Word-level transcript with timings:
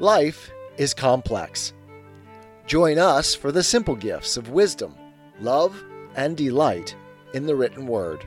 Life 0.00 0.52
is 0.76 0.94
complex. 0.94 1.72
Join 2.68 2.98
us 2.98 3.34
for 3.34 3.50
the 3.50 3.64
simple 3.64 3.96
gifts 3.96 4.36
of 4.36 4.50
wisdom, 4.50 4.94
love, 5.40 5.82
and 6.14 6.36
delight 6.36 6.94
in 7.34 7.46
the 7.46 7.56
written 7.56 7.84
word. 7.88 8.24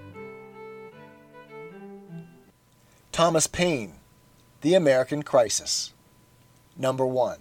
Thomas 3.14 3.48
Paine, 3.48 3.94
The 4.60 4.74
American 4.74 5.24
Crisis. 5.24 5.94
Number 6.78 7.06
1. 7.06 7.38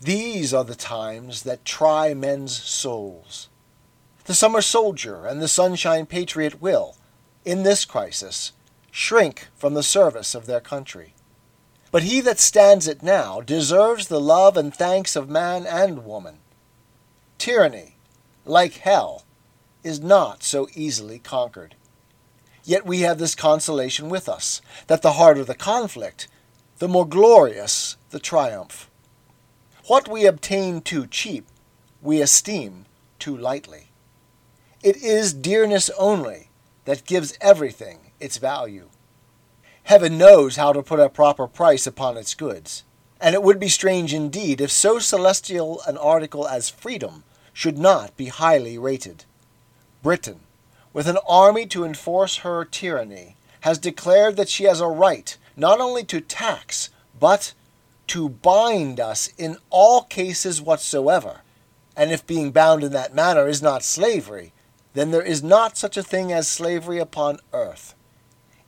These 0.00 0.54
are 0.54 0.64
the 0.64 0.74
times 0.74 1.42
that 1.42 1.66
try 1.66 2.14
men's 2.14 2.56
souls. 2.56 3.50
The 4.24 4.34
summer 4.34 4.62
soldier 4.62 5.26
and 5.26 5.42
the 5.42 5.48
sunshine 5.48 6.06
patriot 6.06 6.62
will, 6.62 6.96
in 7.44 7.62
this 7.62 7.84
crisis, 7.84 8.52
shrink 8.90 9.48
from 9.54 9.74
the 9.74 9.82
service 9.82 10.34
of 10.34 10.46
their 10.46 10.60
country. 10.60 11.12
But 11.90 12.04
he 12.04 12.20
that 12.20 12.38
stands 12.38 12.86
it 12.86 13.02
now 13.02 13.40
deserves 13.40 14.08
the 14.08 14.20
love 14.20 14.56
and 14.56 14.74
thanks 14.74 15.16
of 15.16 15.28
man 15.28 15.66
and 15.66 16.04
woman. 16.04 16.38
Tyranny, 17.38 17.96
like 18.44 18.74
hell, 18.74 19.24
is 19.82 20.00
not 20.00 20.42
so 20.42 20.68
easily 20.74 21.18
conquered. 21.18 21.74
Yet 22.64 22.86
we 22.86 23.00
have 23.00 23.18
this 23.18 23.34
consolation 23.34 24.08
with 24.08 24.28
us, 24.28 24.60
that 24.86 25.02
the 25.02 25.12
harder 25.12 25.44
the 25.44 25.54
conflict, 25.54 26.28
the 26.78 26.88
more 26.88 27.06
glorious 27.08 27.96
the 28.10 28.20
triumph. 28.20 28.88
What 29.86 30.08
we 30.08 30.26
obtain 30.26 30.82
too 30.82 31.06
cheap, 31.06 31.46
we 32.02 32.20
esteem 32.20 32.84
too 33.18 33.36
lightly. 33.36 33.88
It 34.82 34.96
is 34.96 35.34
dearness 35.34 35.90
only 35.98 36.50
that 36.84 37.04
gives 37.04 37.36
everything 37.40 38.12
its 38.20 38.38
value. 38.38 38.88
Heaven 39.84 40.18
knows 40.18 40.56
how 40.56 40.72
to 40.72 40.82
put 40.82 41.00
a 41.00 41.08
proper 41.08 41.46
price 41.46 41.86
upon 41.86 42.16
its 42.16 42.34
goods, 42.34 42.84
and 43.20 43.34
it 43.34 43.42
would 43.42 43.58
be 43.58 43.68
strange 43.68 44.14
indeed 44.14 44.60
if 44.60 44.70
so 44.70 44.98
celestial 44.98 45.82
an 45.86 45.96
article 45.96 46.46
as 46.46 46.70
freedom 46.70 47.24
should 47.52 47.78
not 47.78 48.16
be 48.16 48.26
highly 48.26 48.78
rated. 48.78 49.24
Britain, 50.02 50.40
with 50.92 51.06
an 51.06 51.18
army 51.28 51.66
to 51.66 51.84
enforce 51.84 52.38
her 52.38 52.64
tyranny, 52.64 53.36
has 53.60 53.78
declared 53.78 54.36
that 54.36 54.48
she 54.48 54.64
has 54.64 54.80
a 54.80 54.86
right 54.86 55.36
not 55.56 55.80
only 55.80 56.04
to 56.04 56.20
tax, 56.20 56.90
but 57.18 57.52
to 58.06 58.28
bind 58.28 58.98
us 58.98 59.28
in 59.36 59.56
all 59.68 60.02
cases 60.02 60.62
whatsoever. 60.62 61.42
And 61.96 62.10
if 62.10 62.26
being 62.26 62.50
bound 62.50 62.82
in 62.82 62.92
that 62.92 63.14
manner 63.14 63.46
is 63.46 63.60
not 63.60 63.84
slavery, 63.84 64.52
then 64.94 65.10
there 65.10 65.22
is 65.22 65.42
not 65.42 65.76
such 65.76 65.96
a 65.96 66.02
thing 66.02 66.32
as 66.32 66.48
slavery 66.48 66.98
upon 66.98 67.38
earth. 67.52 67.94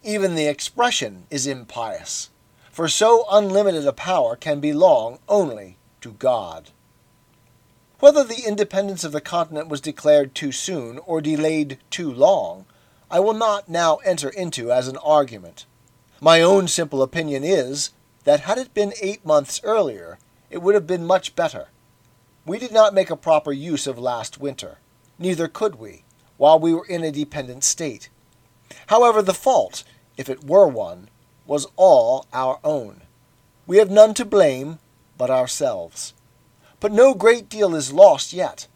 Even 0.04 0.34
the 0.34 0.48
expression 0.48 1.26
is 1.30 1.46
impious, 1.46 2.30
for 2.72 2.88
so 2.88 3.24
unlimited 3.30 3.86
a 3.86 3.92
power 3.92 4.34
can 4.34 4.58
belong 4.58 5.20
only 5.28 5.76
to 6.00 6.12
God. 6.12 6.70
Whether 8.00 8.24
the 8.24 8.42
independence 8.44 9.04
of 9.04 9.12
the 9.12 9.20
continent 9.20 9.68
was 9.68 9.80
declared 9.80 10.34
too 10.34 10.50
soon 10.50 10.98
or 11.06 11.20
delayed 11.20 11.78
too 11.88 12.12
long, 12.12 12.66
I 13.12 13.20
will 13.20 13.34
not 13.34 13.68
now 13.68 13.98
enter 13.98 14.28
into 14.28 14.72
as 14.72 14.88
an 14.88 14.96
argument. 14.96 15.66
My 16.20 16.40
own 16.40 16.66
simple 16.66 17.00
opinion 17.00 17.44
is 17.44 17.90
that 18.24 18.40
had 18.40 18.58
it 18.58 18.74
been 18.74 18.94
eight 19.00 19.24
months 19.24 19.60
earlier, 19.62 20.18
it 20.50 20.62
would 20.62 20.74
have 20.74 20.86
been 20.86 21.06
much 21.06 21.36
better. 21.36 21.68
We 22.44 22.58
did 22.58 22.72
not 22.72 22.92
make 22.92 23.10
a 23.10 23.16
proper 23.16 23.52
use 23.52 23.86
of 23.86 24.00
last 24.00 24.40
winter, 24.40 24.78
neither 25.16 25.46
could 25.46 25.76
we, 25.76 26.02
while 26.38 26.58
we 26.58 26.74
were 26.74 26.86
in 26.86 27.04
a 27.04 27.12
dependent 27.12 27.62
state. 27.62 28.08
However, 28.88 29.22
the 29.22 29.34
fault, 29.34 29.84
if 30.16 30.28
it 30.28 30.44
were 30.44 30.66
one, 30.66 31.08
was 31.46 31.66
all 31.76 32.26
our 32.32 32.58
own. 32.64 33.02
We 33.66 33.78
have 33.78 33.90
none 33.90 34.14
to 34.14 34.24
blame 34.24 34.78
but 35.16 35.30
ourselves. 35.30 36.14
But 36.80 36.92
no 36.92 37.14
great 37.14 37.48
deal 37.48 37.74
is 37.74 37.92
lost 37.92 38.32
yet. 38.32 38.66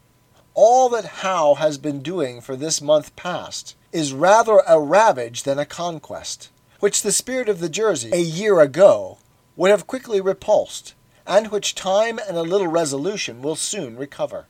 All 0.55 0.89
that 0.91 1.23
Howe 1.23 1.55
has 1.55 1.77
been 1.77 2.03
doing 2.03 2.41
for 2.41 2.57
this 2.57 2.81
month 2.81 3.15
past 3.17 3.77
is 3.93 4.13
rather 4.13 4.63
a 4.67 4.81
ravage 4.81 5.43
than 5.43 5.59
a 5.59 5.67
conquest, 5.67 6.51
which 6.81 7.03
the 7.03 7.13
spirit 7.13 7.49
of 7.49 7.61
the 7.61 7.69
Jersey 7.69 8.11
a 8.13 8.21
year 8.21 8.61
ago 8.61 9.19
would 9.57 9.71
have 9.71 9.87
quickly 9.87 10.21
repulsed, 10.21 10.95
and 11.27 11.49
which 11.49 11.75
time 11.75 12.19
and 12.29 12.37
a 12.37 12.43
little 12.43 12.69
resolution 12.69 13.43
will 13.43 13.57
soon 13.57 13.97
recover. 13.97 14.47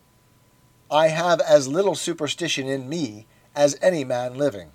I 0.91 1.09
have 1.09 1.41
as 1.41 1.67
little 1.67 1.95
superstition 1.95 2.69
in 2.69 2.89
me 2.89 3.27
as 3.55 3.79
any 3.81 4.05
man 4.05 4.37
living. 4.37 4.73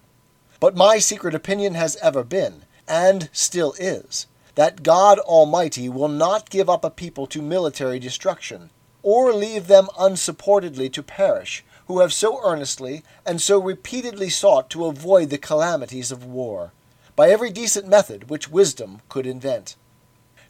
But 0.61 0.75
my 0.75 0.99
secret 0.99 1.33
opinion 1.33 1.73
has 1.73 1.95
ever 2.03 2.23
been, 2.23 2.65
and 2.87 3.29
still 3.33 3.73
is, 3.79 4.27
that 4.53 4.83
God 4.83 5.17
Almighty 5.17 5.89
will 5.89 6.07
not 6.07 6.51
give 6.51 6.69
up 6.69 6.85
a 6.85 6.91
people 6.91 7.25
to 7.27 7.41
military 7.41 7.97
destruction, 7.97 8.69
or 9.01 9.33
leave 9.33 9.65
them 9.65 9.87
unsupportedly 9.97 10.93
to 10.93 11.01
perish, 11.01 11.65
who 11.87 11.99
have 11.99 12.13
so 12.13 12.39
earnestly 12.45 13.01
and 13.25 13.41
so 13.41 13.59
repeatedly 13.59 14.29
sought 14.29 14.69
to 14.69 14.85
avoid 14.85 15.31
the 15.31 15.39
calamities 15.39 16.11
of 16.11 16.25
war, 16.25 16.73
by 17.15 17.31
every 17.31 17.49
decent 17.49 17.87
method 17.87 18.29
which 18.29 18.51
wisdom 18.51 19.01
could 19.09 19.25
invent. 19.25 19.75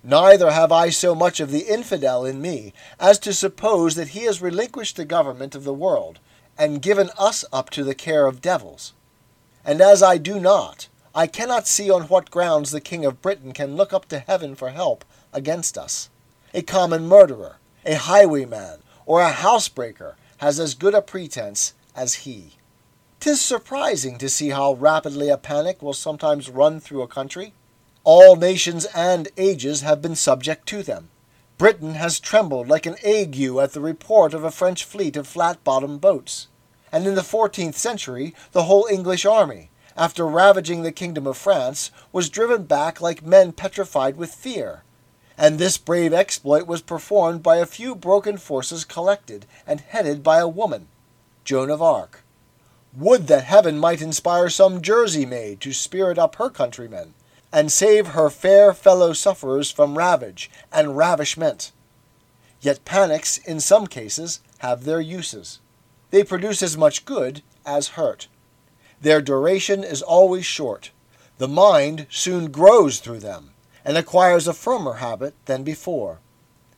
Neither 0.03 0.51
have 0.51 0.73
I 0.73 0.89
so 0.89 1.15
much 1.15 1.39
of 1.39 1.51
the 1.51 1.73
infidel 1.73 2.25
in 2.25 2.41
me 2.41 2.73
as 2.99 3.17
to 3.19 3.31
suppose 3.31 3.95
that 3.95 4.09
he 4.09 4.25
has 4.25 4.41
relinquished 4.41 4.97
the 4.97 5.05
government 5.05 5.55
of 5.55 5.63
the 5.63 5.73
world, 5.73 6.19
and 6.57 6.81
given 6.81 7.11
us 7.17 7.45
up 7.53 7.69
to 7.69 7.85
the 7.85 7.95
care 7.95 8.25
of 8.25 8.41
devils 8.41 8.91
and 9.63 9.81
as 9.81 10.01
I 10.01 10.17
do 10.17 10.39
not, 10.39 10.87
I 11.13 11.27
cannot 11.27 11.67
see 11.67 11.91
on 11.91 12.03
what 12.03 12.31
grounds 12.31 12.71
the 12.71 12.81
King 12.81 13.05
of 13.05 13.21
Britain 13.21 13.51
can 13.51 13.75
look 13.75 13.93
up 13.93 14.07
to 14.09 14.19
heaven 14.19 14.55
for 14.55 14.69
help 14.69 15.05
against 15.33 15.77
us. 15.77 16.09
A 16.53 16.61
common 16.61 17.07
murderer, 17.07 17.57
a 17.85 17.95
highwayman, 17.95 18.79
or 19.05 19.21
a 19.21 19.31
housebreaker 19.31 20.15
has 20.37 20.59
as 20.59 20.73
good 20.73 20.93
a 20.93 21.01
pretence 21.01 21.73
as 21.95 22.25
he. 22.25 22.53
Tis 23.19 23.41
surprising 23.41 24.17
to 24.17 24.29
see 24.29 24.49
how 24.49 24.73
rapidly 24.73 25.29
a 25.29 25.37
panic 25.37 25.81
will 25.81 25.93
sometimes 25.93 26.49
run 26.49 26.79
through 26.79 27.03
a 27.03 27.07
country. 27.07 27.53
All 28.03 28.35
nations 28.35 28.85
and 28.95 29.27
ages 29.37 29.81
have 29.81 30.01
been 30.01 30.15
subject 30.15 30.65
to 30.69 30.81
them. 30.81 31.09
Britain 31.59 31.93
has 31.93 32.19
trembled 32.19 32.67
like 32.67 32.87
an 32.87 32.95
ague 33.03 33.39
at 33.39 33.73
the 33.73 33.81
report 33.81 34.33
of 34.33 34.43
a 34.43 34.49
French 34.49 34.83
fleet 34.83 35.15
of 35.15 35.27
flat 35.27 35.63
bottomed 35.63 36.01
boats 36.01 36.47
and 36.91 37.07
in 37.07 37.15
the 37.15 37.23
fourteenth 37.23 37.77
century 37.77 38.35
the 38.51 38.63
whole 38.63 38.87
English 38.91 39.25
army, 39.25 39.69
after 39.95 40.25
ravaging 40.25 40.83
the 40.83 40.91
kingdom 40.91 41.27
of 41.27 41.37
France, 41.37 41.91
was 42.11 42.29
driven 42.29 42.63
back 42.63 43.01
like 43.01 43.25
men 43.25 43.51
petrified 43.51 44.17
with 44.17 44.33
fear. 44.33 44.83
And 45.37 45.57
this 45.57 45.77
brave 45.77 46.13
exploit 46.13 46.67
was 46.67 46.81
performed 46.81 47.41
by 47.41 47.57
a 47.57 47.65
few 47.65 47.95
broken 47.95 48.37
forces 48.37 48.85
collected 48.85 49.45
and 49.65 49.81
headed 49.81 50.23
by 50.23 50.39
a 50.39 50.47
woman, 50.47 50.87
Joan 51.43 51.69
of 51.69 51.81
Arc. 51.81 52.23
Would 52.95 53.27
that 53.27 53.45
heaven 53.45 53.79
might 53.79 54.01
inspire 54.01 54.49
some 54.49 54.81
Jersey 54.81 55.25
maid 55.25 55.61
to 55.61 55.73
spirit 55.73 56.17
up 56.17 56.35
her 56.35 56.49
countrymen, 56.49 57.13
and 57.51 57.71
save 57.71 58.07
her 58.07 58.29
fair 58.29 58.73
fellow 58.73 59.13
sufferers 59.13 59.71
from 59.71 59.97
ravage 59.97 60.49
and 60.71 60.95
ravishment. 60.95 61.71
Yet 62.61 62.85
panics, 62.85 63.37
in 63.37 63.59
some 63.59 63.87
cases, 63.87 64.39
have 64.59 64.83
their 64.83 65.01
uses 65.01 65.59
they 66.11 66.23
produce 66.23 66.61
as 66.61 66.77
much 66.77 67.05
good 67.05 67.41
as 67.65 67.89
hurt. 67.89 68.27
Their 69.01 69.21
duration 69.21 69.83
is 69.83 70.01
always 70.01 70.45
short. 70.45 70.91
The 71.39 71.47
mind 71.47 72.05
soon 72.09 72.51
grows 72.51 72.99
through 72.99 73.19
them, 73.19 73.51
and 73.83 73.97
acquires 73.97 74.47
a 74.47 74.53
firmer 74.53 74.95
habit 74.95 75.33
than 75.45 75.63
before. 75.63 76.19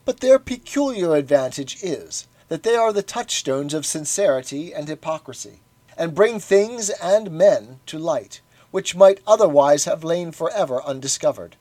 But 0.06 0.22
their 0.22 0.40
peculiar 0.40 1.16
advantage 1.16 1.84
is 1.84 2.28
that 2.48 2.64
they 2.64 2.76
are 2.76 2.94
the 2.94 3.04
touchstones 3.04 3.74
of 3.74 3.86
sincerity 3.86 4.74
and 4.74 4.88
hypocrisy, 4.88 5.62
and 5.98 6.16
bring 6.16 6.40
things 6.40 6.90
and 6.90 7.32
men 7.32 7.80
to 7.88 8.00
light, 8.00 8.42
which 8.72 8.96
might 8.96 9.20
otherwise 9.28 9.86
have 9.86 10.04
lain 10.04 10.32
forever 10.32 10.82
undiscovered. 10.84 11.56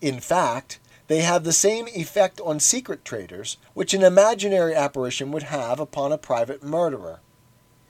In 0.00 0.20
fact, 0.20 0.78
they 1.06 1.20
have 1.20 1.44
the 1.44 1.52
same 1.52 1.86
effect 1.88 2.40
on 2.40 2.58
secret 2.60 3.04
traders 3.04 3.56
which 3.74 3.92
an 3.94 4.02
imaginary 4.02 4.74
apparition 4.74 5.30
would 5.32 5.44
have 5.44 5.78
upon 5.78 6.12
a 6.12 6.18
private 6.18 6.62
murderer. 6.62 7.20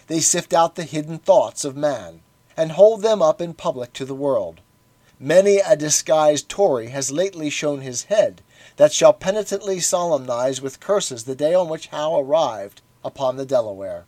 They 0.07 0.21
sift 0.21 0.53
out 0.53 0.75
the 0.75 0.85
hidden 0.85 1.19
thoughts 1.19 1.65
of 1.65 1.77
man, 1.77 2.21
and 2.57 2.73
hold 2.73 3.03
them 3.03 3.23
up 3.23 3.41
in 3.41 3.55
public 3.55 3.93
to 3.95 4.05
the 4.05 4.15
world. 4.15 4.61
Many 5.19 5.59
a 5.59 5.77
disguised 5.77 6.49
Tory 6.49 6.89
has 6.89 7.13
lately 7.13 7.49
shown 7.49 7.81
his 7.81 8.05
head, 8.05 8.43
that 8.77 8.93
shall 8.93 9.13
penitently 9.13 9.79
solemnize 9.79 10.61
with 10.61 10.81
curses 10.81 11.25
the 11.25 11.37
day 11.37 11.55
on 11.55 11.69
which 11.69 11.89
Howe 11.89 12.19
arrived 12.19 12.83
upon 13.05 13.37
the 13.37 13.47
Delaware. 13.47 14.07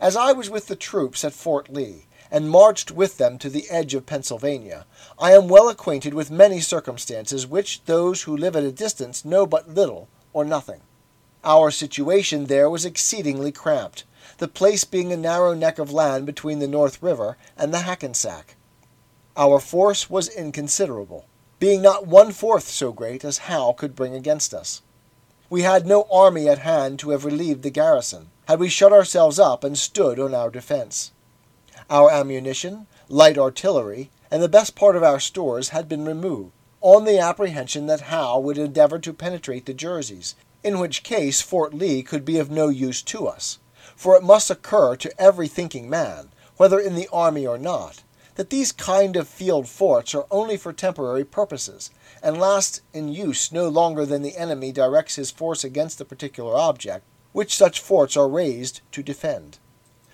As 0.00 0.16
I 0.16 0.32
was 0.32 0.48
with 0.48 0.66
the 0.66 0.76
troops 0.76 1.24
at 1.24 1.34
Fort 1.34 1.68
Lee, 1.70 2.06
and 2.30 2.50
marched 2.50 2.90
with 2.90 3.18
them 3.18 3.38
to 3.38 3.48
the 3.50 3.68
edge 3.70 3.94
of 3.94 4.06
Pennsylvania, 4.06 4.86
I 5.18 5.32
am 5.32 5.48
well 5.48 5.68
acquainted 5.68 6.14
with 6.14 6.30
many 6.30 6.60
circumstances 6.60 7.46
which 7.46 7.84
those 7.84 8.22
who 8.22 8.36
live 8.36 8.54
at 8.56 8.62
a 8.62 8.72
distance 8.72 9.24
know 9.24 9.46
but 9.46 9.68
little 9.68 10.08
or 10.32 10.44
nothing. 10.44 10.80
Our 11.42 11.70
situation 11.70 12.46
there 12.46 12.68
was 12.68 12.84
exceedingly 12.84 13.52
cramped, 13.52 14.04
the 14.38 14.48
place 14.48 14.84
being 14.84 15.12
a 15.12 15.16
narrow 15.16 15.54
neck 15.54 15.78
of 15.78 15.92
land 15.92 16.26
between 16.26 16.58
the 16.58 16.68
North 16.68 17.02
River 17.02 17.36
and 17.56 17.72
the 17.72 17.80
Hackensack. 17.80 18.56
Our 19.36 19.58
force 19.58 20.10
was 20.10 20.28
inconsiderable. 20.28 21.24
being 21.60 21.82
not 21.82 22.06
one 22.06 22.32
fourth 22.32 22.68
so 22.68 22.90
great 22.90 23.22
as 23.22 23.38
Howe 23.38 23.72
could 23.72 23.94
bring 23.94 24.14
against 24.14 24.54
us. 24.54 24.80
We 25.50 25.62
had 25.62 25.86
no 25.86 26.06
army 26.10 26.48
at 26.48 26.60
hand 26.60 26.98
to 27.00 27.10
have 27.10 27.24
relieved 27.24 27.62
the 27.62 27.70
garrison, 27.70 28.30
had 28.48 28.58
we 28.58 28.68
shut 28.68 28.92
ourselves 28.92 29.38
up 29.38 29.62
and 29.62 29.76
stood 29.76 30.18
on 30.18 30.34
our 30.34 30.50
defense. 30.50 31.12
Our 31.88 32.10
ammunition, 32.10 32.86
light 33.08 33.38
artillery, 33.38 34.10
and 34.30 34.42
the 34.42 34.48
best 34.48 34.74
part 34.74 34.96
of 34.96 35.02
our 35.02 35.20
stores 35.20 35.70
had 35.70 35.88
been 35.88 36.04
removed, 36.04 36.52
on 36.80 37.04
the 37.04 37.18
apprehension 37.18 37.86
that 37.86 38.02
Howe 38.02 38.38
would 38.38 38.58
endeavor 38.58 38.98
to 38.98 39.12
penetrate 39.12 39.66
the 39.66 39.74
Jerseys, 39.74 40.34
in 40.62 40.78
which 40.78 41.02
case 41.02 41.40
Fort 41.40 41.74
Lee 41.74 42.02
could 42.02 42.24
be 42.24 42.38
of 42.38 42.50
no 42.50 42.68
use 42.68 43.02
to 43.02 43.26
us, 43.26 43.58
for 43.96 44.16
it 44.16 44.22
must 44.22 44.50
occur 44.50 44.96
to 44.96 45.20
every 45.20 45.48
thinking 45.48 45.88
man, 45.88 46.30
whether 46.56 46.78
in 46.78 46.94
the 46.94 47.08
army 47.12 47.46
or 47.46 47.58
not, 47.58 48.02
that 48.34 48.50
these 48.50 48.72
kind 48.72 49.16
of 49.16 49.28
field 49.28 49.68
forts 49.68 50.14
are 50.14 50.26
only 50.30 50.56
for 50.56 50.72
temporary 50.72 51.24
purposes, 51.24 51.90
and 52.22 52.38
last 52.38 52.80
in 52.92 53.08
use 53.08 53.52
no 53.52 53.68
longer 53.68 54.06
than 54.06 54.22
the 54.22 54.36
enemy 54.36 54.72
directs 54.72 55.16
his 55.16 55.30
force 55.30 55.64
against 55.64 55.98
the 55.98 56.04
particular 56.04 56.56
object, 56.56 57.04
which 57.32 57.54
such 57.54 57.80
forts 57.80 58.16
are 58.16 58.28
raised 58.28 58.80
to 58.92 59.02
defend. 59.02 59.58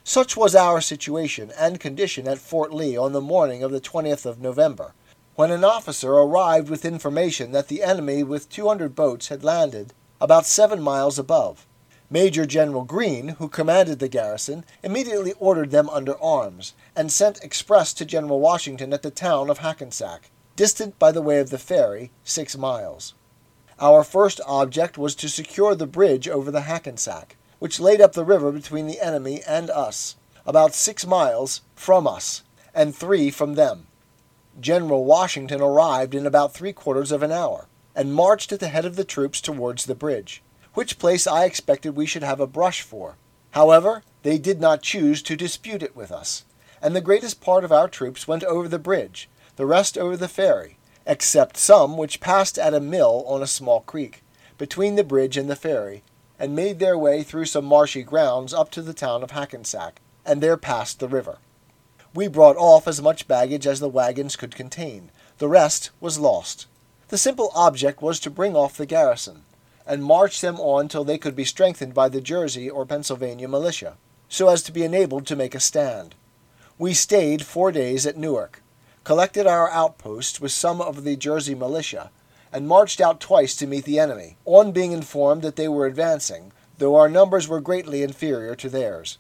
Such 0.09 0.37
was 0.37 0.55
our 0.55 0.81
situation 0.81 1.53
and 1.59 1.81
condition 1.81 2.29
at 2.29 2.39
Fort 2.39 2.73
Lee 2.73 2.97
on 2.97 3.11
the 3.11 3.21
morning 3.21 3.65
of 3.65 3.73
the 3.73 3.81
20th 3.81 4.25
of 4.25 4.41
November, 4.41 4.95
when 5.35 5.51
an 5.51 5.65
officer 5.65 6.13
arrived 6.13 6.71
with 6.71 6.85
information 6.85 7.51
that 7.51 7.67
the 7.67 7.83
enemy 7.83 8.23
with 8.23 8.49
200 8.49 8.95
boats 8.95 9.29
had 9.29 9.43
landed 9.43 9.95
about 10.21 10.47
seven 10.47 10.81
miles 10.81 11.19
above. 11.19 11.67
Major 12.09 12.47
General 12.47 12.85
Greene, 12.85 13.31
who 13.41 13.49
commanded 13.49 13.99
the 13.99 14.07
garrison, 14.07 14.65
immediately 14.81 15.33
ordered 15.41 15.73
them 15.73 15.91
under 15.91 16.17
arms, 16.23 16.75
and 16.95 17.11
sent 17.11 17.43
express 17.43 17.93
to 17.95 18.05
General 18.05 18.39
Washington 18.39 18.93
at 18.93 19.03
the 19.03 19.11
town 19.11 19.51
of 19.51 19.59
Hackensack, 19.59 20.31
distant 20.55 21.01
by 21.01 21.11
the 21.11 21.21
way 21.21 21.41
of 21.41 21.51
the 21.51 21.59
ferry 21.59 22.13
six 22.23 22.57
miles. 22.57 23.15
Our 23.81 24.05
first 24.05 24.41
object 24.47 24.97
was 24.97 25.17
to 25.17 25.29
secure 25.29 25.75
the 25.75 25.89
bridge 25.89 26.29
over 26.29 26.53
the 26.53 26.61
Hackensack, 26.61 27.37
which 27.59 27.81
laid 27.81 28.01
up 28.01 28.13
the 28.13 28.25
river 28.25 28.53
between 28.53 28.87
the 28.87 29.01
enemy 29.01 29.43
and 29.47 29.71
us, 29.71 30.17
about 30.45 30.75
six 30.75 31.07
miles 31.07 31.63
from 31.75 32.07
us, 32.07 32.43
and 32.75 32.95
three 32.95 33.31
from 33.31 33.55
them. 33.55 33.87
General 34.61 35.05
Washington 35.05 35.61
arrived 35.61 36.15
in 36.15 36.27
about 36.27 36.55
three 36.55 36.73
quarters 36.73 37.13
of 37.13 37.23
an 37.23 37.33
hour, 37.33 37.67
and 37.95 38.15
marched 38.15 38.53
at 38.53 38.61
the 38.61 38.69
head 38.69 38.85
of 38.85 38.97
the 38.97 39.05
troops 39.05 39.41
towards 39.41 39.87
the 39.87 39.95
bridge 39.95 40.43
which 40.77 40.99
place 40.99 41.27
I 41.27 41.47
expected 41.47 41.97
we 41.97 42.05
should 42.05 42.23
have 42.23 42.39
a 42.39 42.47
brush 42.47 42.83
for. 42.83 43.17
However, 43.53 44.03
they 44.23 44.37
did 44.37 44.61
not 44.61 44.83
choose 44.83 45.23
to 45.23 45.35
dispute 45.35 45.83
it 45.83 45.97
with 45.97 46.13
us, 46.13 46.45
and 46.83 46.95
the 46.95 47.01
greatest 47.01 47.41
part 47.41 47.65
of 47.65 47.73
our 47.73 47.89
troops 47.89 48.29
went 48.29 48.45
over 48.45 48.69
the 48.69 48.79
bridge, 48.79 49.31
the 49.57 49.65
rest 49.65 49.97
over 49.97 50.19
the 50.19 50.29
ferry, 50.29 50.77
except 51.07 51.57
some 51.57 51.97
which 51.97 52.21
passed 52.21 52.59
at 52.59 52.75
a 52.75 52.81
mill 52.81 53.25
on 53.27 53.43
a 53.43 53.47
small 53.47 53.81
creek, 53.81 54.23
between 54.59 54.97
the 54.97 55.03
bridge 55.03 55.39
and 55.39 55.49
the 55.49 55.57
ferry, 55.57 56.03
and 56.39 56.55
made 56.55 56.79
their 56.79 56.99
way 56.99 57.23
through 57.23 57.47
some 57.47 57.65
marshy 57.65 58.03
grounds 58.03 58.53
up 58.53 58.71
to 58.71 58.83
the 58.83 58.95
town 58.95 59.23
of 59.23 59.31
Hackensack, 59.31 60.01
and 60.25 60.43
there 60.43 60.57
passed 60.57 61.01
the 61.01 61.09
river. 61.09 61.39
We 62.15 62.29
brought 62.29 62.57
off 62.57 62.89
as 62.89 63.03
much 63.03 63.29
baggage 63.29 63.67
as 63.67 63.81
the 63.81 63.89
wagons 63.89 64.37
could 64.37 64.55
contain. 64.55 65.11
The 65.39 65.49
rest 65.49 65.91
was 66.01 66.19
lost. 66.19 66.67
The 67.09 67.19
simple 67.19 67.53
object 67.55 68.03
was 68.03 68.19
to 68.21 68.31
bring 68.31 68.57
off 68.57 68.77
the 68.77 68.87
garrison, 68.87 69.45
and 69.87 70.03
march 70.03 70.41
them 70.41 70.59
on 70.59 70.89
till 70.89 71.05
they 71.05 71.19
could 71.19 71.37
be 71.37 71.45
strengthened 71.45 71.95
by 71.95 72.09
the 72.09 72.21
Jersey 72.21 72.69
or 72.69 72.85
Pennsylvania 72.85 73.49
militia, 73.49 73.97
so 74.29 74.49
as 74.49 74.63
to 74.65 74.73
be 74.73 74.83
enabled 74.83 75.27
to 75.27 75.37
make 75.37 75.55
a 75.55 75.61
stand. 75.61 76.15
We 76.79 76.95
stayed 76.95 77.45
four 77.45 77.71
days 77.71 78.07
at 78.07 78.17
Newark, 78.17 78.63
collected 79.05 79.47
our 79.47 79.71
outposts 79.71 80.41
with 80.41 80.53
some 80.53 80.81
of 80.81 81.05
the 81.05 81.17
Jersey 81.17 81.55
militia, 81.55 82.11
and 82.53 82.69
marched 82.69 83.01
out 83.01 83.21
twice 83.21 83.55
to 83.57 83.67
meet 83.67 83.85
the 83.85 83.99
enemy, 83.99 84.37
on 84.45 84.73
being 84.73 84.93
informed 84.93 85.43
that 85.43 85.57
they 85.57 85.69
were 85.69 85.87
advancing, 85.87 86.53
though 86.79 86.97
our 86.97 87.09
numbers 87.09 87.49
were 87.49 87.61
greatly 87.61 88.03
inferior 88.03 88.55
to 88.55 88.69
theirs. 88.69 89.19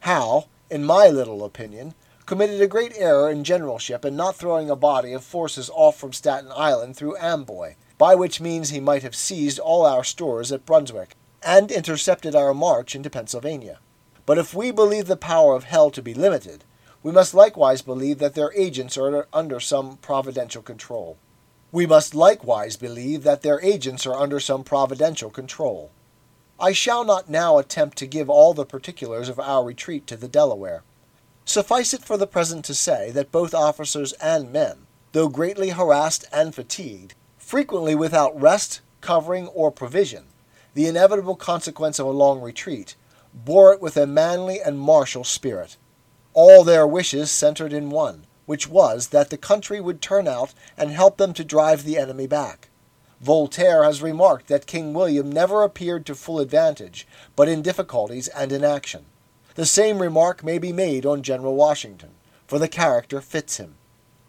Howe, 0.00 0.46
in 0.70 0.84
my 0.84 1.08
little 1.08 1.44
opinion, 1.44 1.94
committed 2.26 2.60
a 2.60 2.66
great 2.66 2.92
error 2.96 3.30
in 3.30 3.44
generalship 3.44 4.04
in 4.04 4.16
not 4.16 4.36
throwing 4.36 4.70
a 4.70 4.76
body 4.76 5.12
of 5.12 5.22
forces 5.24 5.70
off 5.74 5.96
from 5.96 6.12
Staten 6.12 6.50
Island 6.54 6.96
through 6.96 7.16
Amboy, 7.18 7.74
by 7.98 8.14
which 8.14 8.40
means 8.40 8.70
he 8.70 8.80
might 8.80 9.02
have 9.02 9.14
seized 9.14 9.58
all 9.58 9.84
our 9.84 10.02
stores 10.04 10.50
at 10.50 10.66
Brunswick, 10.66 11.14
and 11.42 11.70
intercepted 11.70 12.34
our 12.34 12.54
march 12.54 12.94
into 12.94 13.10
Pennsylvania. 13.10 13.80
But 14.24 14.38
if 14.38 14.54
we 14.54 14.70
believe 14.70 15.06
the 15.06 15.16
power 15.16 15.54
of 15.54 15.64
hell 15.64 15.90
to 15.90 16.00
be 16.00 16.14
limited, 16.14 16.64
we 17.02 17.12
must 17.12 17.34
likewise 17.34 17.82
believe 17.82 18.18
that 18.18 18.34
their 18.34 18.52
agents 18.54 18.96
are 18.96 19.26
under 19.32 19.58
some 19.58 19.96
providential 19.96 20.62
control. 20.62 21.18
We 21.72 21.86
must 21.86 22.14
likewise 22.14 22.76
believe 22.76 23.22
that 23.22 23.40
their 23.40 23.58
agents 23.62 24.04
are 24.04 24.14
under 24.14 24.38
some 24.38 24.62
providential 24.62 25.30
control. 25.30 25.90
I 26.60 26.72
shall 26.72 27.02
not 27.02 27.30
now 27.30 27.56
attempt 27.56 27.96
to 27.98 28.06
give 28.06 28.28
all 28.28 28.52
the 28.52 28.66
particulars 28.66 29.30
of 29.30 29.40
our 29.40 29.64
retreat 29.64 30.06
to 30.08 30.16
the 30.18 30.28
Delaware. 30.28 30.82
Suffice 31.46 31.94
it 31.94 32.04
for 32.04 32.18
the 32.18 32.26
present 32.26 32.66
to 32.66 32.74
say 32.74 33.10
that 33.12 33.32
both 33.32 33.54
officers 33.54 34.12
and 34.14 34.52
men, 34.52 34.86
though 35.12 35.28
greatly 35.28 35.70
harassed 35.70 36.26
and 36.30 36.54
fatigued, 36.54 37.14
frequently 37.38 37.94
without 37.94 38.38
rest, 38.38 38.82
covering, 39.00 39.48
or 39.48 39.72
provision, 39.72 40.24
the 40.74 40.86
inevitable 40.86 41.36
consequence 41.36 41.98
of 41.98 42.06
a 42.06 42.10
long 42.10 42.42
retreat, 42.42 42.96
bore 43.32 43.72
it 43.72 43.80
with 43.80 43.96
a 43.96 44.06
manly 44.06 44.60
and 44.60 44.78
martial 44.78 45.24
spirit. 45.24 45.78
All 46.34 46.64
their 46.64 46.86
wishes 46.86 47.30
centered 47.30 47.72
in 47.72 47.88
one, 47.88 48.26
which 48.46 48.68
was 48.68 49.08
that 49.08 49.30
the 49.30 49.36
country 49.38 49.80
would 49.80 50.00
turn 50.00 50.26
out 50.26 50.54
and 50.76 50.90
help 50.90 51.16
them 51.16 51.32
to 51.32 51.44
drive 51.44 51.84
the 51.84 51.98
enemy 51.98 52.26
back. 52.26 52.68
Voltaire 53.20 53.84
has 53.84 54.02
remarked 54.02 54.48
that 54.48 54.66
King 54.66 54.92
William 54.92 55.30
never 55.30 55.62
appeared 55.62 56.04
to 56.06 56.14
full 56.14 56.40
advantage, 56.40 57.06
but 57.36 57.48
in 57.48 57.62
difficulties 57.62 58.26
and 58.28 58.50
in 58.50 58.64
action. 58.64 59.06
The 59.54 59.66
same 59.66 60.00
remark 60.00 60.42
may 60.42 60.58
be 60.58 60.72
made 60.72 61.06
on 61.06 61.22
General 61.22 61.54
Washington, 61.54 62.10
for 62.46 62.58
the 62.58 62.68
character 62.68 63.20
fits 63.20 63.58
him. 63.58 63.76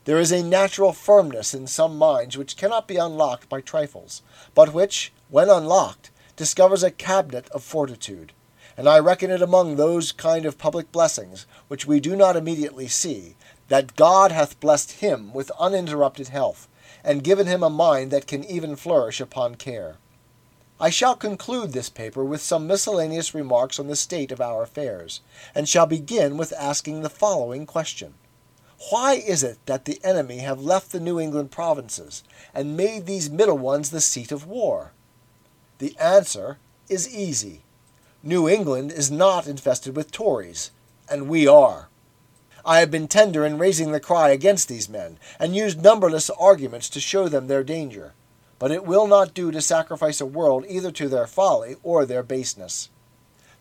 There 0.06 0.20
is 0.20 0.32
a 0.32 0.44
natural 0.44 0.92
firmness 0.92 1.54
in 1.54 1.66
some 1.66 1.98
minds 1.98 2.38
which 2.38 2.58
cannot 2.58 2.88
be 2.88 2.98
unlocked 2.98 3.48
by 3.48 3.62
trifles, 3.62 4.22
but 4.54 4.74
which, 4.74 5.14
when 5.30 5.50
unlocked, 5.50 6.12
discovers 6.36 6.84
a 6.84 6.92
cabinet 6.92 7.50
of 7.52 7.64
fortitude. 7.64 8.34
And 8.76 8.90
I 8.90 9.00
reckon 9.00 9.32
it 9.32 9.42
among 9.42 9.76
those 9.76 10.12
kind 10.12 10.46
of 10.46 10.58
public 10.58 10.92
blessings 10.92 11.46
which 11.68 11.86
we 11.86 12.00
do 12.00 12.16
not 12.16 12.36
immediately 12.36 12.88
see, 12.88 13.36
that 13.68 13.96
God 13.96 14.32
hath 14.32 14.60
blessed 14.60 14.94
him 14.94 15.34
with 15.34 15.52
uninterrupted 15.60 16.30
health, 16.30 16.68
and 17.04 17.24
given 17.24 17.48
him 17.48 17.64
a 17.64 17.70
mind 17.70 18.12
that 18.12 18.28
can 18.28 18.44
even 18.44 18.76
flourish 18.76 19.20
upon 19.20 19.56
care. 19.56 19.98
I 20.80 20.90
shall 20.90 21.16
conclude 21.16 21.72
this 21.72 21.90
paper 21.90 22.26
with 22.26 22.42
some 22.42 22.68
miscellaneous 22.68 23.34
remarks 23.34 23.80
on 23.80 23.88
the 23.88 23.96
state 23.96 24.32
of 24.32 24.42
our 24.42 24.64
affairs, 24.64 25.22
and 25.56 25.70
shall 25.70 25.86
begin 25.86 26.36
with 26.36 26.54
asking 26.54 27.02
the 27.02 27.10
following 27.10 27.66
question. 27.66 28.16
Why 28.90 29.14
is 29.14 29.44
it 29.44 29.60
that 29.66 29.86
the 29.86 30.04
enemy 30.04 30.40
have 30.40 30.60
left 30.60 30.92
the 30.92 31.00
New 31.00 31.20
England 31.20 31.52
provinces 31.52 32.24
and 32.54 32.76
made 32.76 33.06
these 33.06 33.30
middle 33.30 33.58
ones 33.58 33.92
the 33.92 34.02
seat 34.02 34.32
of 34.32 34.46
war? 34.46 34.92
The 35.78 35.96
answer 35.98 36.58
is 36.90 37.14
easy. 37.14 37.64
New 38.22 38.50
England 38.50 38.92
is 38.92 39.10
not 39.10 39.48
infested 39.48 39.96
with 39.96 40.12
Tories, 40.12 40.72
and 41.10 41.30
we 41.30 41.48
are. 41.48 41.88
I 42.66 42.80
have 42.80 42.90
been 42.92 43.08
tender 43.08 43.46
in 43.46 43.58
raising 43.58 43.92
the 43.92 44.00
cry 44.00 44.30
against 44.30 44.68
these 44.68 44.88
men, 44.88 45.18
and 45.40 45.56
used 45.56 45.82
numberless 45.82 46.30
arguments 46.30 46.90
to 46.90 47.00
show 47.00 47.28
them 47.28 47.48
their 47.48 47.64
danger. 47.64 48.14
But 48.60 48.72
it 48.72 48.86
will 48.86 49.08
not 49.08 49.34
do 49.34 49.52
to 49.52 49.62
sacrifice 49.62 50.22
a 50.22 50.26
world 50.26 50.66
either 50.70 50.92
to 50.92 51.10
their 51.10 51.28
folly 51.28 51.76
or 51.84 52.06
their 52.06 52.24
baseness. 52.24 52.90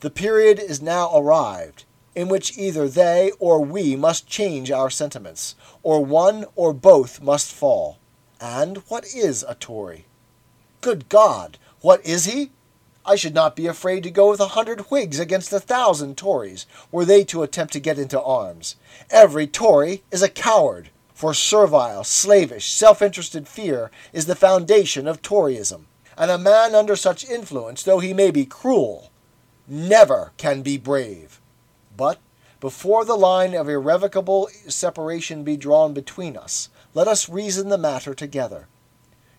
The 0.00 0.11
period 0.11 0.59
is 0.61 0.80
now 0.80 1.16
arrived 1.16 1.85
in 2.14 2.28
which 2.28 2.56
either 2.59 2.88
they 2.88 3.32
or 3.38 3.64
we 3.64 3.97
must 3.97 4.28
change 4.28 4.71
our 4.71 4.90
sentiments, 4.90 5.54
or 5.82 6.04
one 6.04 6.44
or 6.54 6.73
both 6.73 7.23
must 7.23 7.52
fall. 7.52 7.99
And 8.40 8.78
what 8.88 9.06
is 9.06 9.44
a 9.49 9.54
Tory? 9.54 10.06
Good 10.80 11.09
God, 11.09 11.59
what 11.80 12.04
is 12.04 12.26
he? 12.26 12.50
I 13.04 13.16
should 13.16 13.35
not 13.35 13.56
be 13.56 13.66
afraid 13.66 14.04
to 14.04 14.11
go 14.11 14.30
with 14.30 14.40
a 14.40 14.49
hundred 14.49 14.80
Whigs 14.82 15.18
against 15.18 15.52
a 15.52 15.59
thousand 15.59 16.16
Tories, 16.16 16.66
were 16.90 17.04
they 17.04 17.25
to 17.25 17.42
attempt 17.42 17.73
to 17.73 17.80
get 17.80 17.99
into 17.99 18.23
arms. 18.23 18.76
Every 19.11 19.47
Tory 19.47 20.04
is 20.12 20.23
a 20.23 20.28
coward, 20.28 20.90
for 21.12 21.35
servile, 21.35 22.04
slavish, 22.04 22.73
self 22.73 23.02
interested 23.02 23.49
fear 23.49 23.90
is 24.12 24.26
the 24.26 24.37
foundation 24.37 25.09
of 25.09 25.21
Toryism, 25.21 25.87
and 26.16 26.30
a 26.30 26.38
man 26.38 26.75
under 26.75 26.97
such 26.97 27.28
influence, 27.28 27.82
though 27.82 27.99
he 27.99 28.12
may 28.12 28.30
be 28.30 28.44
cruel, 28.44 29.11
never 29.66 30.32
can 30.37 30.62
be 30.62 30.78
brave. 30.78 31.40
But 31.97 32.18
before 32.61 33.04
the 33.04 33.16
line 33.16 33.54
of 33.54 33.68
irrevocable 33.68 34.49
separation 34.68 35.42
be 35.42 35.56
drawn 35.56 35.92
between 35.92 36.37
us, 36.37 36.68
let 36.94 37.09
us 37.09 37.28
reason 37.28 37.68
the 37.68 37.78
matter 37.78 38.14
together. 38.14 38.68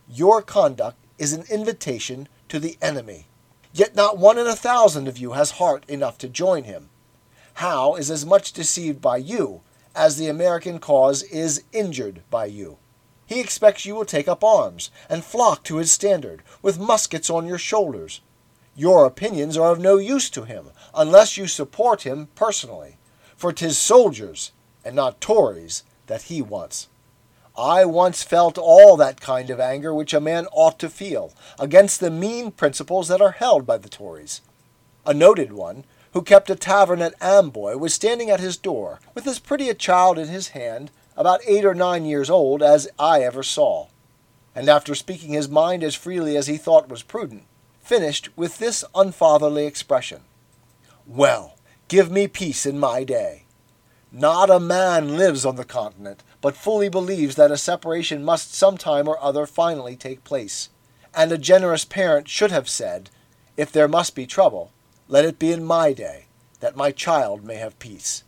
Your 0.10 0.42
conduct 0.42 0.98
is 1.18 1.32
an 1.32 1.46
invitation 1.50 2.28
to 2.50 2.60
the 2.60 2.78
enemy. 2.82 3.28
Yet 3.74 3.96
not 3.96 4.20
one 4.20 4.38
in 4.38 4.46
a 4.46 4.56
thousand 4.56 5.08
of 5.08 5.18
you 5.18 5.32
has 5.32 5.52
heart 5.52 5.84
enough 5.90 6.20
to 6.20 6.30
join 6.30 6.66
him. 6.66 6.90
Howe 7.56 7.96
is 7.96 8.12
as 8.12 8.24
much 8.24 8.54
deceived 8.54 9.02
by 9.02 9.18
you 9.18 9.62
as 9.96 10.18
the 10.18 10.28
American 10.28 10.80
cause 10.80 11.24
is 11.24 11.64
injured 11.72 12.22
by 12.30 12.46
you. 12.46 12.78
He 13.26 13.40
expects 13.40 13.86
you 13.86 13.96
will 13.96 14.06
take 14.06 14.28
up 14.28 14.44
arms, 14.44 14.92
and 15.10 15.24
flock 15.24 15.64
to 15.64 15.78
his 15.78 15.92
standard, 15.92 16.44
with 16.62 16.80
muskets 16.80 17.30
on 17.30 17.48
your 17.48 17.58
shoulders. 17.58 18.22
Your 18.76 19.06
opinions 19.06 19.58
are 19.58 19.72
of 19.72 19.80
no 19.80 19.98
use 19.98 20.30
to 20.32 20.44
him, 20.44 20.72
unless 20.94 21.38
you 21.38 21.48
support 21.48 22.04
him 22.04 22.28
personally, 22.36 22.98
for 23.36 23.52
'tis 23.52 23.78
soldiers, 23.78 24.52
and 24.86 24.96
not 24.96 25.22
Tories, 25.22 25.84
that 26.08 26.24
he 26.24 26.42
wants. 26.42 26.90
I 27.56 27.86
once 27.86 28.24
felt 28.24 28.58
all 28.58 28.98
that 28.98 29.22
kind 29.22 29.50
of 29.52 29.60
anger 29.60 29.94
which 29.94 30.14
a 30.14 30.20
man 30.20 30.48
ought 30.52 30.80
to 30.80 30.90
feel, 30.90 31.34
against 31.60 32.00
the 32.00 32.10
mean 32.10 32.52
principles 32.52 33.08
that 33.10 33.22
are 33.22 33.32
held 33.32 33.68
by 33.68 33.78
the 33.78 33.90
Tories. 33.90 34.42
A 35.06 35.14
noted 35.14 35.54
one, 35.54 35.86
who 36.14 36.24
kept 36.24 36.50
a 36.50 36.56
tavern 36.56 37.02
at 37.02 37.14
Amboy, 37.22 37.78
was 37.78 37.94
standing 37.94 38.30
at 38.32 38.40
his 38.40 38.58
door, 38.58 39.00
with 39.14 39.28
as 39.28 39.38
pretty 39.38 39.70
a 39.70 39.76
child 39.76 40.18
in 40.18 40.30
his 40.30 40.50
hand, 40.50 40.90
about 41.16 41.42
eight 41.46 41.64
or 41.64 41.76
nine 41.76 42.06
years 42.06 42.30
old, 42.30 42.64
as 42.64 42.88
I 42.98 43.22
ever 43.22 43.44
saw, 43.44 43.88
and 44.56 44.68
after 44.68 44.96
speaking 44.96 45.34
his 45.34 45.50
mind 45.50 45.84
as 45.84 45.94
freely 45.94 46.36
as 46.36 46.48
he 46.48 46.58
thought 46.58 46.90
was 46.90 47.04
prudent, 47.04 47.44
finished 47.82 48.30
with 48.36 48.58
this 48.58 48.84
unfatherly 48.96 49.66
expression 49.68 50.22
Well, 51.06 51.56
give 51.88 52.10
me 52.10 52.28
peace 52.28 52.66
in 52.66 52.80
my 52.80 53.04
day. 53.04 53.44
Not 54.12 54.50
a 54.50 54.60
man 54.60 55.18
lives 55.18 55.46
on 55.46 55.56
the 55.56 55.66
continent 55.66 56.24
but 56.44 56.58
fully 56.58 56.90
believes 56.90 57.36
that 57.36 57.52
a 57.52 57.58
separation 57.58 58.22
must 58.22 58.54
some 58.54 58.78
time 58.78 59.08
or 59.08 59.18
other 59.24 59.46
finally 59.46 59.96
take 59.96 60.26
place, 60.26 60.68
and 61.16 61.32
a 61.32 61.38
generous 61.38 61.86
parent 61.86 62.28
should 62.28 62.52
have 62.52 62.68
said, 62.68 63.10
If 63.56 63.72
there 63.72 63.88
must 63.88 64.14
be 64.14 64.28
trouble, 64.28 64.74
let 65.08 65.24
it 65.24 65.40
be 65.40 65.54
in 65.54 65.64
my 65.64 65.94
day, 65.94 66.26
that 66.60 66.76
my 66.76 66.92
child 66.92 67.46
may 67.46 67.56
have 67.56 67.80
peace. 67.80 68.26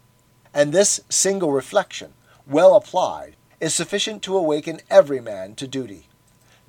And 0.54 0.72
this 0.72 1.02
single 1.10 1.52
reflection, 1.52 2.14
well 2.48 2.76
applied, 2.78 3.36
is 3.60 3.76
sufficient 3.76 4.24
to 4.24 4.38
awaken 4.38 4.80
every 4.90 5.20
man 5.20 5.54
to 5.56 5.68
duty. 5.68 6.08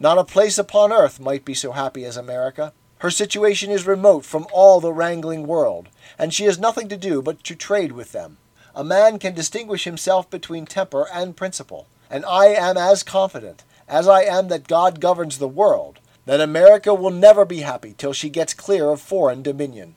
Not 0.01 0.19
a 0.19 0.25
place 0.25 0.59
upon 0.59 0.93
earth 0.93 1.21
might 1.21 1.45
be 1.45 1.55
so 1.55 1.71
happy 1.71 2.05
as 2.05 2.17
America. 2.17 2.73
Her 2.99 3.11
situation 3.13 3.71
is 3.71 3.87
remote 3.87 4.25
from 4.25 4.49
all 4.53 4.81
the 4.81 4.93
wrangling 4.93 5.47
world, 5.47 5.91
and 6.19 6.35
she 6.35 6.43
has 6.47 6.59
nothing 6.59 6.89
to 6.89 6.97
do 6.97 7.23
but 7.23 7.45
to 7.45 7.55
trade 7.55 7.93
with 7.93 8.11
them. 8.11 8.39
A 8.77 8.85
man 8.85 9.19
can 9.19 9.33
distinguish 9.33 9.85
himself 9.85 10.29
between 10.29 10.67
temper 10.67 11.09
and 11.11 11.35
principle, 11.35 11.87
and 12.11 12.27
I 12.27 12.49
am 12.49 12.77
as 12.77 13.03
confident 13.03 13.65
as 13.89 14.07
I 14.07 14.25
am 14.25 14.49
that 14.49 14.69
God 14.69 15.01
governs 15.01 15.39
the 15.39 15.49
world, 15.49 15.99
that 16.27 16.43
America 16.43 16.93
will 16.93 17.11
never 17.11 17.47
be 17.47 17.61
happy 17.61 17.95
till 17.97 18.13
she 18.13 18.29
gets 18.29 18.53
clear 18.53 18.91
of 18.91 19.01
foreign 19.01 19.43
dominion. 19.43 19.95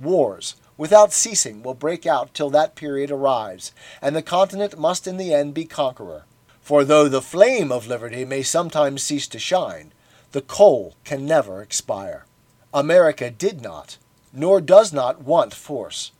Wars, 0.00 0.54
without 0.76 1.12
ceasing, 1.12 1.64
will 1.64 1.74
break 1.74 2.06
out 2.06 2.32
till 2.32 2.48
that 2.50 2.76
period 2.76 3.10
arrives, 3.10 3.72
and 4.00 4.14
the 4.14 4.22
continent 4.22 4.78
must 4.78 5.08
in 5.08 5.16
the 5.16 5.34
end 5.34 5.52
be 5.52 5.64
conqueror. 5.64 6.26
For 6.60 6.84
though 6.84 7.08
the 7.08 7.20
flame 7.20 7.72
of 7.72 7.88
liberty 7.88 8.24
may 8.24 8.44
sometimes 8.44 9.02
cease 9.02 9.26
to 9.28 9.40
shine, 9.40 9.92
the 10.30 10.42
coal 10.42 10.94
can 11.02 11.26
never 11.26 11.60
expire. 11.60 12.24
America 12.72 13.30
did 13.30 13.62
not, 13.62 13.98
nor 14.32 14.60
does 14.60 14.92
not 14.92 15.22
want 15.22 15.52
force, 15.52 16.12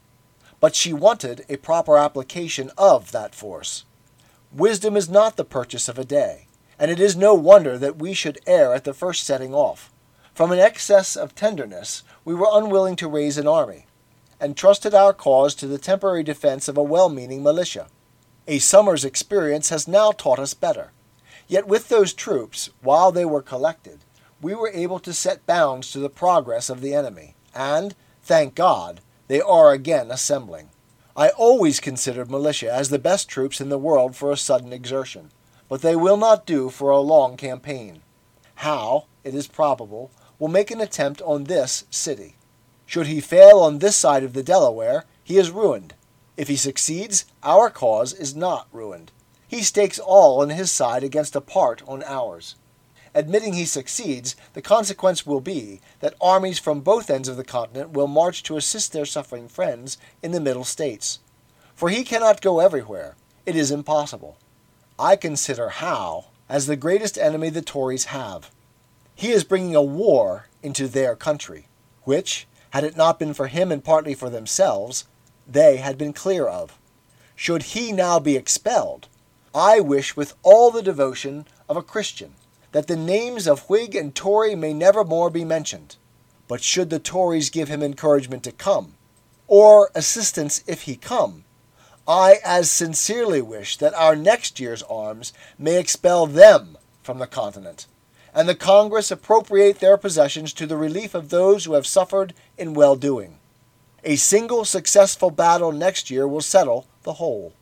but 0.61 0.75
she 0.75 0.93
wanted 0.93 1.45
a 1.49 1.57
proper 1.57 1.99
application 1.99 2.71
of 2.79 3.13
that 3.13 3.35
force. 3.35 3.85
Wisdom 4.53 4.97
is 4.97 5.09
not 5.09 5.37
the 5.37 5.45
purchase 5.45 5.89
of 5.89 5.99
a 5.99 6.05
day, 6.05 6.47
and 6.79 6.91
it 6.91 7.01
is 7.01 7.17
no 7.17 7.35
wonder 7.35 7.79
that 7.79 7.97
we 7.97 8.15
should 8.15 8.39
err 8.47 8.75
at 8.75 8.85
the 8.85 8.95
first 8.95 9.25
setting 9.25 9.55
off. 9.55 9.93
From 10.35 10.53
an 10.53 10.59
excess 10.59 11.17
of 11.17 11.35
tenderness, 11.35 12.03
we 12.25 12.35
were 12.35 12.49
unwilling 12.51 12.97
to 12.97 13.09
raise 13.09 13.39
an 13.39 13.47
army, 13.49 13.87
and 14.39 14.57
trusted 14.57 14.95
our 14.95 15.13
cause 15.13 15.55
to 15.57 15.67
the 15.67 15.79
temporary 15.79 16.23
defense 16.23 16.69
of 16.69 16.77
a 16.77 16.83
well 16.83 17.09
meaning 17.09 17.43
militia. 17.43 17.89
A 18.47 18.59
summer's 18.59 19.05
experience 19.05 19.71
has 19.71 19.89
now 19.89 20.13
taught 20.13 20.39
us 20.39 20.55
better. 20.55 20.93
Yet 21.49 21.67
with 21.67 21.89
those 21.89 22.13
troops, 22.13 22.71
while 22.83 23.13
they 23.13 23.25
were 23.25 23.43
collected, 23.43 24.01
we 24.43 24.55
were 24.55 24.71
able 24.71 24.99
to 25.01 25.13
set 25.13 25.47
bounds 25.47 25.91
to 25.93 25.99
the 25.99 26.11
progress 26.11 26.69
of 26.69 26.81
the 26.81 26.95
enemy, 26.95 27.35
and, 27.55 27.95
thank 28.23 28.55
God, 28.55 29.01
they 29.29 29.41
are 29.41 29.73
again 29.73 30.11
assembling. 30.11 30.71
I 31.17 31.31
always 31.31 31.81
considered 31.81 32.31
militia 32.31 32.73
as 32.73 32.91
the 32.91 32.99
best 32.99 33.29
troops 33.29 33.61
in 33.61 33.69
the 33.69 33.79
world 33.79 34.15
for 34.15 34.31
a 34.31 34.37
sudden 34.37 34.73
exertion, 34.73 35.31
but 35.69 35.83
they 35.83 35.97
will 35.97 36.17
not 36.17 36.47
do 36.47 36.69
for 36.69 36.91
a 36.91 37.01
long 37.01 37.37
campaign. 37.37 38.03
Howe, 38.57 39.07
it 39.25 39.35
is 39.35 39.47
probable, 39.47 40.11
will 40.39 40.49
make 40.49 40.71
an 40.71 40.81
attempt 40.81 41.23
on 41.23 41.45
this 41.45 41.85
city. 41.91 42.37
Should 42.85 43.07
he 43.07 43.21
fail 43.21 43.59
on 43.61 43.79
this 43.79 43.97
side 43.97 44.23
of 44.23 44.33
the 44.33 44.43
Delaware, 44.43 45.05
he 45.25 45.39
is 45.39 45.51
ruined. 45.51 45.95
If 46.37 46.49
he 46.49 46.57
succeeds, 46.57 47.25
our 47.43 47.71
cause 47.71 48.13
is 48.13 48.37
not 48.37 48.69
ruined. 48.71 49.11
He 49.49 49.63
stakes 49.63 49.99
all 49.99 50.41
on 50.41 50.51
his 50.51 50.71
side 50.71 51.03
against 51.03 51.35
a 51.35 51.41
part 51.41 51.83
on 51.89 52.03
ours. 52.05 52.57
Admitting 53.17 53.55
he 53.55 53.65
succeeds, 53.65 54.37
the 54.53 54.61
consequence 54.61 55.25
will 55.25 55.41
be 55.41 55.81
that 56.01 56.15
armies 56.21 56.59
from 56.59 56.83
both 56.83 57.09
ends 57.09 57.29
of 57.29 57.39
the 57.39 57.45
continent 57.45 57.93
will 57.93 58.07
march 58.07 58.43
to 58.43 58.59
assist 58.59 58.93
their 58.93 59.07
suffering 59.07 59.49
friends 59.49 59.97
in 60.23 60.33
the 60.33 60.41
Middle 60.41 60.65
States. 60.65 61.21
For 61.75 61.89
he 61.89 62.05
cannot 62.05 62.43
go 62.43 62.61
everywhere. 62.61 63.17
It 63.47 63.57
is 63.57 63.71
impossible. 63.71 64.37
I 64.99 65.17
consider 65.17 65.71
Howe 65.71 66.27
as 66.47 66.67
the 66.67 66.77
greatest 66.77 67.17
enemy 67.17 67.49
the 67.49 67.63
Tories 67.63 68.05
have. 68.07 68.51
He 69.15 69.31
is 69.31 69.45
bringing 69.45 69.75
a 69.75 69.81
war 69.81 70.49
into 70.63 70.87
their 70.87 71.17
country, 71.17 71.69
which, 72.03 72.47
had 72.71 72.85
it 72.85 72.99
not 72.99 73.19
been 73.19 73.33
for 73.33 73.47
him 73.47 73.73
and 73.73 73.83
partly 73.83 74.13
for 74.13 74.29
themselves, 74.29 75.07
they 75.47 75.79
had 75.79 75.97
been 75.97 76.13
clear 76.13 76.47
of. 76.47 76.79
Should 77.35 77.63
he 77.63 77.93
now 77.93 78.19
be 78.19 78.37
expelled, 78.37 79.09
I 79.55 79.81
wish 79.81 80.19
with 80.19 80.35
all 80.43 80.71
the 80.71 80.83
devotion 80.83 81.47
of 81.67 81.79
a 81.79 81.83
Christian 81.83 82.35
that 82.77 82.89
the 82.89 82.95
names 82.95 83.47
of 83.47 83.71
Whig 83.71 83.95
and 83.95 84.15
Tory 84.15 84.55
may 84.55 84.75
never 84.75 85.03
more 85.03 85.31
be 85.31 85.47
mentioned. 85.47 85.97
But 86.47 86.63
should 86.63 86.91
the 86.91 86.99
Tories 86.99 87.49
give 87.49 87.69
him 87.69 87.83
encouragement 87.83 88.43
to 88.43 88.53
come, 88.53 88.97
or 89.47 89.91
assistance 89.95 90.63
if 90.67 90.83
he 90.83 90.95
come, 90.95 91.45
I 92.07 92.37
as 92.45 92.71
sincerely 92.71 93.41
wish 93.41 93.79
that 93.79 93.95
our 93.95 94.15
next 94.15 94.61
year's 94.61 94.83
arms 94.83 95.33
may 95.59 95.81
expel 95.81 96.27
them 96.27 96.77
from 97.03 97.19
the 97.19 97.27
continent 97.27 97.87
and 98.35 98.47
the 98.47 98.55
Congress 98.55 99.11
appropriate 99.11 99.81
their 99.81 99.97
possessions 99.97 100.53
to 100.53 100.67
the 100.67 100.77
relief 100.77 101.15
of 101.15 101.31
those 101.31 101.65
who 101.65 101.73
have 101.73 101.87
suffered 101.87 102.35
in 102.59 102.75
well 102.75 102.95
doing. 102.95 103.39
A 104.05 104.17
single 104.17 104.67
successful 104.67 105.31
battle 105.31 105.73
next 105.73 106.11
year 106.11 106.29
will 106.29 106.43
settle 106.43 106.87
the 107.05 107.15
whole. 107.15 107.55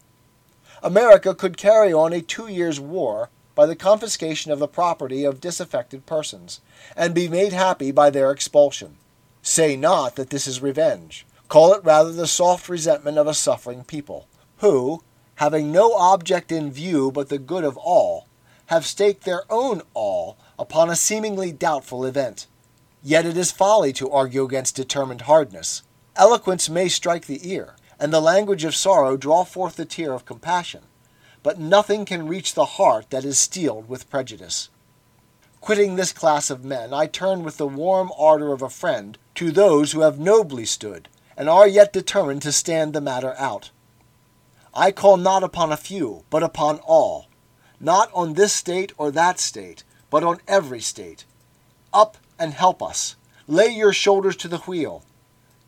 America 0.82 1.36
could 1.36 1.56
carry 1.56 1.92
on 1.92 2.12
a 2.12 2.20
two 2.20 2.48
years' 2.48 2.80
war 2.80 3.30
by 3.54 3.66
the 3.66 3.76
confiscation 3.76 4.50
of 4.50 4.58
the 4.58 4.68
property 4.68 5.24
of 5.24 5.40
disaffected 5.40 6.06
persons, 6.06 6.60
and 6.96 7.14
be 7.14 7.28
made 7.28 7.52
happy 7.52 7.90
by 7.90 8.10
their 8.10 8.30
expulsion. 8.30 8.96
Say 9.42 9.76
not 9.76 10.16
that 10.16 10.30
this 10.30 10.46
is 10.46 10.62
revenge. 10.62 11.26
Call 11.48 11.74
it 11.74 11.84
rather 11.84 12.12
the 12.12 12.26
soft 12.26 12.68
resentment 12.68 13.18
of 13.18 13.26
a 13.26 13.34
suffering 13.34 13.84
people, 13.84 14.26
who, 14.58 15.02
having 15.36 15.70
no 15.70 15.92
object 15.94 16.50
in 16.50 16.72
view 16.72 17.12
but 17.12 17.28
the 17.28 17.38
good 17.38 17.64
of 17.64 17.76
all, 17.76 18.26
have 18.66 18.86
staked 18.86 19.24
their 19.24 19.42
own 19.50 19.82
all 19.92 20.38
upon 20.58 20.88
a 20.88 20.96
seemingly 20.96 21.52
doubtful 21.52 22.04
event. 22.04 22.46
Yet 23.02 23.26
it 23.26 23.36
is 23.36 23.52
folly 23.52 23.92
to 23.94 24.10
argue 24.10 24.44
against 24.44 24.76
determined 24.76 25.22
hardness. 25.22 25.82
Eloquence 26.16 26.70
may 26.70 26.88
strike 26.88 27.26
the 27.26 27.52
ear, 27.52 27.76
and 28.00 28.12
the 28.12 28.20
language 28.20 28.64
of 28.64 28.74
sorrow 28.74 29.16
draw 29.16 29.44
forth 29.44 29.76
the 29.76 29.84
tear 29.84 30.12
of 30.14 30.24
compassion, 30.24 30.82
but 31.44 31.60
nothing 31.60 32.06
can 32.06 32.26
reach 32.26 32.54
the 32.54 32.64
heart 32.64 33.10
that 33.10 33.24
is 33.24 33.38
steeled 33.38 33.86
with 33.86 34.08
prejudice. 34.08 34.70
Quitting 35.60 35.94
this 35.94 36.10
class 36.10 36.48
of 36.48 36.64
men, 36.64 36.94
I 36.94 37.06
turn 37.06 37.44
with 37.44 37.58
the 37.58 37.66
warm 37.66 38.10
ardor 38.18 38.52
of 38.52 38.62
a 38.62 38.70
friend 38.70 39.18
to 39.36 39.52
those 39.52 39.92
who 39.92 40.00
have 40.00 40.18
nobly 40.18 40.64
stood, 40.64 41.06
and 41.36 41.48
are 41.48 41.68
yet 41.68 41.92
determined 41.92 42.40
to 42.42 42.50
stand 42.50 42.94
the 42.94 43.00
matter 43.00 43.34
out. 43.36 43.70
I 44.72 44.90
call 44.90 45.18
not 45.18 45.44
upon 45.44 45.70
a 45.70 45.76
few, 45.76 46.24
but 46.30 46.42
upon 46.42 46.78
all, 46.78 47.26
not 47.78 48.10
on 48.14 48.34
this 48.34 48.54
state 48.54 48.92
or 48.96 49.10
that 49.10 49.38
state, 49.38 49.84
but 50.08 50.24
on 50.24 50.38
every 50.48 50.80
state. 50.80 51.26
Up 51.92 52.16
and 52.38 52.54
help 52.54 52.82
us. 52.82 53.16
Lay 53.46 53.68
your 53.68 53.92
shoulders 53.92 54.36
to 54.36 54.48
the 54.48 54.58
wheel. 54.60 55.02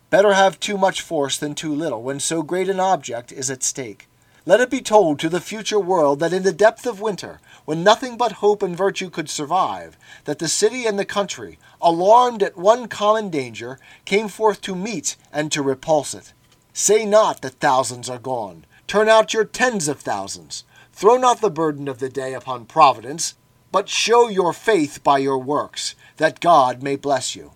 Better 0.09 0.33
have 0.33 0.59
too 0.59 0.77
much 0.77 1.01
force 1.01 1.37
than 1.37 1.53
too 1.53 1.73
little 1.73 2.01
when 2.01 2.19
so 2.19 2.41
great 2.41 2.67
an 2.67 2.79
object 2.79 3.31
is 3.31 3.51
at 3.51 3.61
stake. 3.61 4.07
Let 4.47 4.61
it 4.61 4.69
be 4.69 4.79
told 4.79 5.19
to 5.19 5.27
the 5.27 5.41
future 5.41 5.77
world 5.77 6.21
that 6.21 6.31
in 6.31 6.43
the 6.43 6.53
depth 6.53 6.85
of 6.85 7.01
winter, 7.01 7.41
when 7.65 7.83
nothing 7.83 8.15
but 8.15 8.39
hope 8.39 8.63
and 8.63 8.77
virtue 8.77 9.09
could 9.09 9.29
survive, 9.29 9.97
that 10.23 10.39
the 10.39 10.47
city 10.47 10.85
and 10.85 10.97
the 10.97 11.03
country, 11.03 11.59
alarmed 11.81 12.41
at 12.41 12.55
one 12.55 12.87
common 12.87 13.29
danger, 13.29 13.77
came 14.05 14.29
forth 14.29 14.61
to 14.61 14.73
meet 14.73 15.17
and 15.33 15.51
to 15.51 15.61
repulse 15.61 16.13
it. 16.13 16.31
Say 16.71 17.05
not 17.05 17.41
that 17.41 17.59
thousands 17.59 18.09
are 18.09 18.19
gone. 18.19 18.63
Turn 18.87 19.09
out 19.09 19.33
your 19.33 19.43
tens 19.43 19.89
of 19.89 19.99
thousands. 19.99 20.63
Throw 20.93 21.17
not 21.17 21.41
the 21.41 21.51
burden 21.51 21.89
of 21.89 21.99
the 21.99 22.07
day 22.07 22.33
upon 22.33 22.67
Providence, 22.67 23.35
but 23.69 23.89
show 23.89 24.29
your 24.29 24.53
faith 24.53 25.03
by 25.03 25.17
your 25.17 25.39
works, 25.39 25.93
that 26.15 26.39
God 26.39 26.81
may 26.81 26.95
bless 26.95 27.35
you. 27.35 27.51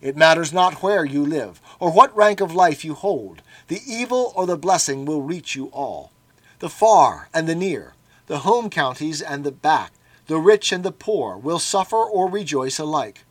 It 0.00 0.16
matters 0.16 0.52
not 0.52 0.80
where 0.80 1.04
you 1.04 1.26
live, 1.26 1.60
or 1.80 1.90
what 1.90 2.16
rank 2.16 2.40
of 2.40 2.54
life 2.54 2.84
you 2.84 2.94
hold, 2.94 3.42
the 3.66 3.80
evil 3.84 4.32
or 4.36 4.46
the 4.46 4.56
blessing 4.56 5.04
will 5.04 5.22
reach 5.22 5.56
you 5.56 5.66
all. 5.72 6.12
The 6.60 6.68
far 6.68 7.30
and 7.32 7.48
the 7.48 7.54
near, 7.54 7.94
The 8.26 8.40
home 8.40 8.70
counties 8.70 9.20
and 9.20 9.42
the 9.42 9.50
back, 9.50 9.92
the 10.26 10.38
rich 10.38 10.70
and 10.70 10.84
the 10.84 10.92
poor, 10.92 11.36
will 11.36 11.58
suffer 11.58 11.96
or 11.96 12.30
rejoice 12.30 12.78
alike. 12.78 13.24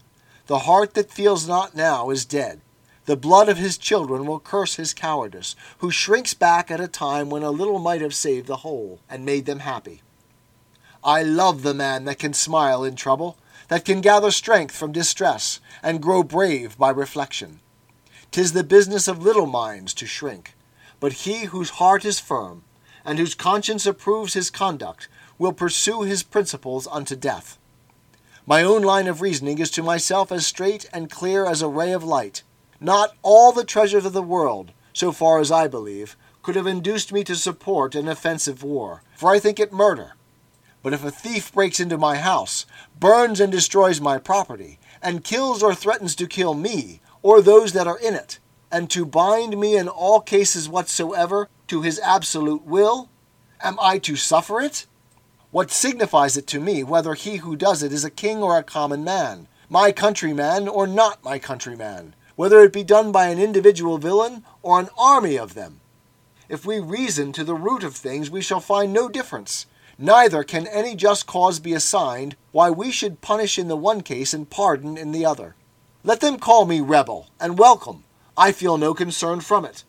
The 0.48 0.60
heart 0.60 0.96
that 0.96 1.12
feels 1.12 1.48
not 1.48 1.76
now 1.76 2.10
is 2.10 2.26
dead. 2.26 2.60
The 3.06 3.16
blood 3.16 3.48
of 3.48 3.58
his 3.58 3.78
children 3.78 4.26
will 4.26 4.40
curse 4.40 4.76
his 4.76 4.94
cowardice, 4.94 5.56
who 5.78 5.92
shrinks 5.92 6.34
back 6.34 6.70
at 6.70 6.82
a 6.82 6.88
time 6.88 7.30
when 7.30 7.44
a 7.44 7.52
little 7.52 7.80
might 7.80 8.02
have 8.02 8.16
saved 8.16 8.48
the 8.48 8.58
whole 8.58 9.00
and 9.10 9.24
made 9.24 9.46
them 9.46 9.60
happy. 9.60 10.02
I 11.04 11.22
love 11.22 11.62
the 11.62 11.74
man 11.74 12.06
that 12.06 12.20
can 12.20 12.34
smile 12.34 12.84
in 12.84 12.96
trouble, 12.96 13.38
that 13.68 13.86
can 13.86 14.02
gather 14.02 14.32
strength 14.32 14.76
from 14.76 14.92
distress, 14.92 15.60
and 15.84 16.02
grow 16.02 16.24
brave 16.24 16.78
by 16.80 16.90
reflection. 16.90 17.60
'Tis 18.32 18.54
the 18.54 18.64
business 18.64 19.08
of 19.08 19.22
little 19.22 19.46
minds 19.46 19.94
to 19.94 20.08
shrink, 20.08 20.56
but 21.00 21.14
he 21.24 21.46
whose 21.46 21.78
heart 21.80 22.04
is 22.04 22.20
firm, 22.20 22.64
and 23.06 23.20
whose 23.20 23.36
conscience 23.36 23.86
approves 23.86 24.34
his 24.34 24.50
conduct, 24.50 25.08
will 25.38 25.53
pursue 25.53 26.01
his 26.01 26.24
principles 26.24 26.88
unto 26.91 27.15
death. 27.15 27.58
My 28.46 28.63
own 28.63 28.82
line 28.82 29.08
of 29.08 29.22
reasoning 29.22 29.60
is 29.60 29.70
to 29.72 29.84
myself 29.84 30.32
as 30.32 30.46
straight 30.46 30.89
and 30.91 31.10
clear 31.10 31.46
as 31.46 31.62
a 31.62 31.68
ray 31.68 31.91
of 31.91 32.03
light. 32.03 32.44
Not 32.79 33.15
all 33.22 33.51
the 33.51 33.63
treasures 33.63 34.06
of 34.06 34.13
the 34.13 34.24
world, 34.24 34.72
so 34.94 35.12
far 35.12 35.39
as 35.39 35.51
I 35.51 35.68
believe, 35.68 36.18
could 36.41 36.56
have 36.56 36.68
induced 36.68 37.13
me 37.13 37.24
to 37.25 37.36
support 37.36 37.96
an 37.96 38.08
offensive 38.08 38.63
war, 38.63 39.03
for 39.15 39.29
I 39.29 39.39
think 39.39 39.60
it 39.60 39.72
murder. 39.72 40.15
But 40.82 40.94
if 40.94 41.03
a 41.03 41.12
thief 41.12 41.53
breaks 41.53 41.79
into 41.79 41.98
my 41.98 42.18
house, 42.18 42.65
burns 43.00 43.39
and 43.39 43.51
destroys 43.51 44.00
my 44.00 44.18
property, 44.18 44.79
and 45.01 45.24
kills 45.24 45.62
or 45.62 45.75
threatens 45.75 46.15
to 46.15 46.27
kill 46.27 46.53
me, 46.53 47.01
or 47.22 47.41
those 47.41 47.74
that 47.74 47.88
are 47.88 48.00
in 48.00 48.15
it, 48.15 48.39
and 48.72 48.89
to 48.89 49.06
bind 49.06 49.60
me 49.60 49.75
in 49.75 49.88
all 49.88 50.22
cases 50.22 50.70
whatsoever 50.70 51.50
to 51.70 51.82
his 51.82 52.00
absolute 52.00 52.66
will, 52.66 53.10
am 53.62 53.78
I 53.80 53.98
to 54.00 54.16
suffer 54.16 54.60
it? 54.60 54.86
What 55.52 55.72
signifies 55.72 56.38
it 56.38 56.46
to 56.48 56.60
me 56.60 56.84
whether 56.84 57.14
he 57.14 57.38
who 57.38 57.56
does 57.56 57.82
it 57.82 57.94
is 57.94 58.04
a 58.04 58.12
king 58.12 58.44
or 58.44 58.58
a 58.58 58.64
common 58.64 59.04
man, 59.04 59.48
my 59.70 59.92
countryman 59.92 60.68
or 60.68 60.86
not 60.86 61.24
my 61.24 61.40
countryman, 61.40 62.14
whether 62.36 62.62
it 62.62 62.74
be 62.74 62.84
done 62.84 63.12
by 63.12 63.28
an 63.28 63.40
individual 63.40 63.98
villain 63.98 64.44
or 64.62 64.80
an 64.80 64.90
army 64.98 65.38
of 65.38 65.54
them? 65.54 65.82
If 66.48 66.66
we 66.66 66.80
reason 66.80 67.32
to 67.34 67.44
the 67.44 67.56
root 67.56 67.84
of 67.84 67.96
things, 67.96 68.30
we 68.30 68.42
shall 68.42 68.60
find 68.60 68.92
no 68.92 69.10
difference. 69.10 69.68
Neither 69.98 70.44
can 70.44 70.66
any 70.68 70.96
just 70.96 71.28
cause 71.28 71.60
be 71.60 71.74
assigned 71.74 72.36
why 72.52 72.70
we 72.70 72.92
should 72.92 73.22
punish 73.22 73.60
in 73.60 73.68
the 73.68 73.76
one 73.76 74.02
case 74.02 74.34
and 74.34 74.50
pardon 74.50 74.98
in 74.98 75.12
the 75.12 75.26
other. 75.26 75.56
Let 76.04 76.22
them 76.22 76.40
call 76.40 76.66
me 76.66 76.80
rebel, 76.80 77.28
and 77.40 77.60
welcome. 77.60 78.06
I 78.38 78.52
feel 78.52 78.78
no 78.78 78.94
concern 78.94 79.42
from 79.42 79.66
it. 79.66 79.84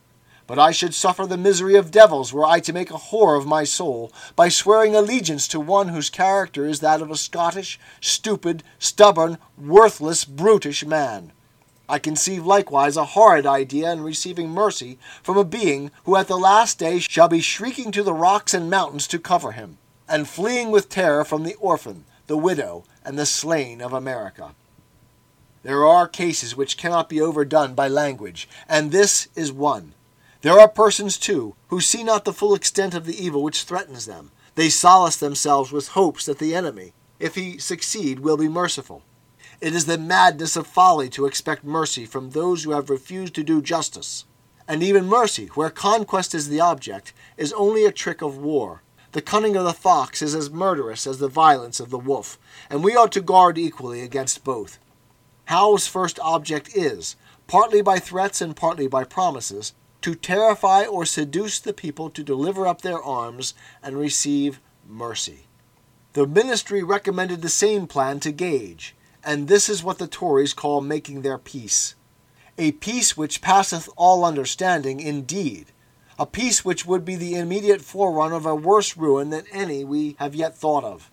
But 0.51 0.59
I 0.59 0.73
should 0.73 0.95
suffer 0.95 1.29
the 1.29 1.37
misery 1.37 1.77
of 1.77 1.93
devils 1.93 2.33
were 2.33 2.45
I 2.45 2.59
to 2.59 2.73
make 2.73 2.91
a 2.91 2.95
whore 2.95 3.39
of 3.39 3.47
my 3.47 3.63
soul 3.63 4.11
by 4.35 4.49
swearing 4.49 4.97
allegiance 4.97 5.47
to 5.47 5.61
one 5.61 5.91
whose 5.91 6.11
character 6.11 6.67
is 6.67 6.81
that 6.81 7.01
of 7.01 7.09
a 7.09 7.17
Scottish, 7.17 7.79
stupid, 8.01 8.65
stubborn, 8.81 9.39
worthless, 9.57 10.25
brutish 10.25 10.85
man. 10.85 11.31
I 11.89 12.01
conceive 12.01 12.45
likewise 12.45 12.97
a 12.97 13.05
horrid 13.15 13.47
idea 13.47 13.93
in 13.93 14.03
receiving 14.03 14.51
mercy 14.51 14.99
from 15.23 15.37
a 15.37 15.45
being 15.45 15.93
who 16.03 16.17
at 16.17 16.27
the 16.27 16.37
last 16.37 16.81
day 16.81 16.99
shall 16.99 17.29
be 17.29 17.41
shrieking 17.41 17.93
to 17.93 18.03
the 18.03 18.13
rocks 18.13 18.53
and 18.53 18.69
mountains 18.69 19.07
to 19.07 19.21
cover 19.21 19.53
him, 19.53 19.79
and 20.09 20.29
fleeing 20.29 20.73
with 20.73 20.89
terror 20.89 21.25
from 21.25 21.45
the 21.45 21.55
orphan, 21.61 22.07
the 22.27 22.37
widow, 22.37 22.83
and 23.05 23.17
the 23.17 23.25
slain 23.25 23.81
of 23.81 23.93
America. 23.93 24.57
There 25.63 25.87
are 25.87 26.09
cases 26.09 26.57
which 26.57 26.77
cannot 26.77 27.09
be 27.09 27.21
overdone 27.21 27.75
by 27.75 27.87
language, 27.87 28.49
and 28.69 28.91
this 28.91 29.29
is 29.37 29.53
one. 29.53 29.95
There 30.43 30.59
are 30.59 30.69
persons, 30.69 31.19
too, 31.19 31.55
who 31.69 31.81
see 31.81 32.03
not 32.03 32.25
the 32.25 32.33
full 32.33 32.55
extent 32.55 32.95
of 32.95 33.05
the 33.05 33.23
evil 33.23 33.43
which 33.43 33.65
threatens 33.65 34.07
them. 34.07 34.31
They 34.55 34.71
solace 34.71 35.17
themselves 35.17 35.71
with 35.71 35.89
hopes 35.89 36.25
that 36.25 36.39
the 36.39 36.55
enemy, 36.55 36.95
if 37.19 37.35
he 37.35 37.59
succeed, 37.59 38.21
will 38.21 38.39
be 38.39 38.49
merciful. 38.49 39.03
It 39.61 39.75
is 39.75 39.85
the 39.85 39.99
madness 39.99 40.57
of 40.57 40.67
folly 40.67 41.11
to 41.11 41.27
expect 41.27 41.63
mercy 41.63 42.07
from 42.07 42.31
those 42.31 42.65
who 42.65 42.71
have 42.71 42.89
refused 42.89 43.35
to 43.35 43.45
do 43.45 43.61
justice. 43.61 44.25
And 44.67 44.83
even 44.83 45.07
mercy, 45.07 45.49
where 45.49 45.69
conquest 45.69 46.35
is 46.35 46.49
the 46.49 46.61
object, 46.61 47.13
is 47.37 47.53
only 47.53 47.85
a 47.85 47.93
trick 47.93 48.23
of 48.23 48.39
war. 48.39 48.83
The 49.13 49.21
cunning 49.21 49.57
of 49.57 49.65
the 49.65 49.75
fox 49.75 50.23
is 50.23 50.35
as 50.35 50.51
murderous 50.51 51.07
as 51.07 51.19
the 51.19 51.29
violence 51.29 51.81
of 51.81 51.91
the 51.91 51.99
wolf, 51.99 52.39
and 52.71 52.83
we 52.83 52.97
ought 52.97 53.13
to 53.13 53.21
guard 53.21 53.59
equally 53.59 54.01
against 54.01 54.45
both. 54.45 54.79
Howe's 55.47 55.87
first 55.87 56.19
object 56.21 56.75
is, 56.75 57.17
partly 57.47 57.83
by 57.83 57.99
threats 57.99 58.41
and 58.41 58.57
partly 58.57 58.87
by 58.87 59.05
promises, 59.05 59.75
to 60.03 60.15
terrify 60.15 60.85
or 60.85 61.05
seduce 61.05 61.59
the 61.59 61.73
people 61.73 62.11
to 62.11 62.23
deliver 62.23 62.67
up 62.67 62.83
their 62.83 63.03
arms 63.03 63.55
and 63.83 63.99
receive 63.99 64.61
mercy. 64.87 65.47
The 66.13 66.27
ministry 66.27 66.83
recommended 66.83 67.43
the 67.43 67.49
same 67.49 67.87
plan 67.87 68.21
to 68.21 68.33
Gage, 68.33 68.97
and 69.23 69.47
this 69.47 69.69
is 69.69 69.85
what 69.85 69.99
the 69.99 70.09
Tories 70.09 70.55
call 70.55 70.81
making 70.81 71.23
their 71.23 71.39
peace. 71.39 71.95
A 72.59 72.73
peace 72.73 73.17
which 73.17 73.41
passeth 73.41 73.89
all 73.97 74.25
understanding, 74.25 75.01
indeed, 75.01 75.67
a 76.19 76.27
peace 76.27 76.65
which 76.65 76.85
would 76.85 77.05
be 77.05 77.17
the 77.17 77.37
immediate 77.37 77.81
forerunner 77.81 78.35
of 78.35 78.45
a 78.45 78.55
worse 78.55 78.97
ruin 78.97 79.31
than 79.31 79.45
any 79.53 79.85
we 79.85 80.17
have 80.19 80.35
yet 80.35 80.57
thought 80.57 80.85
of. 80.85 81.11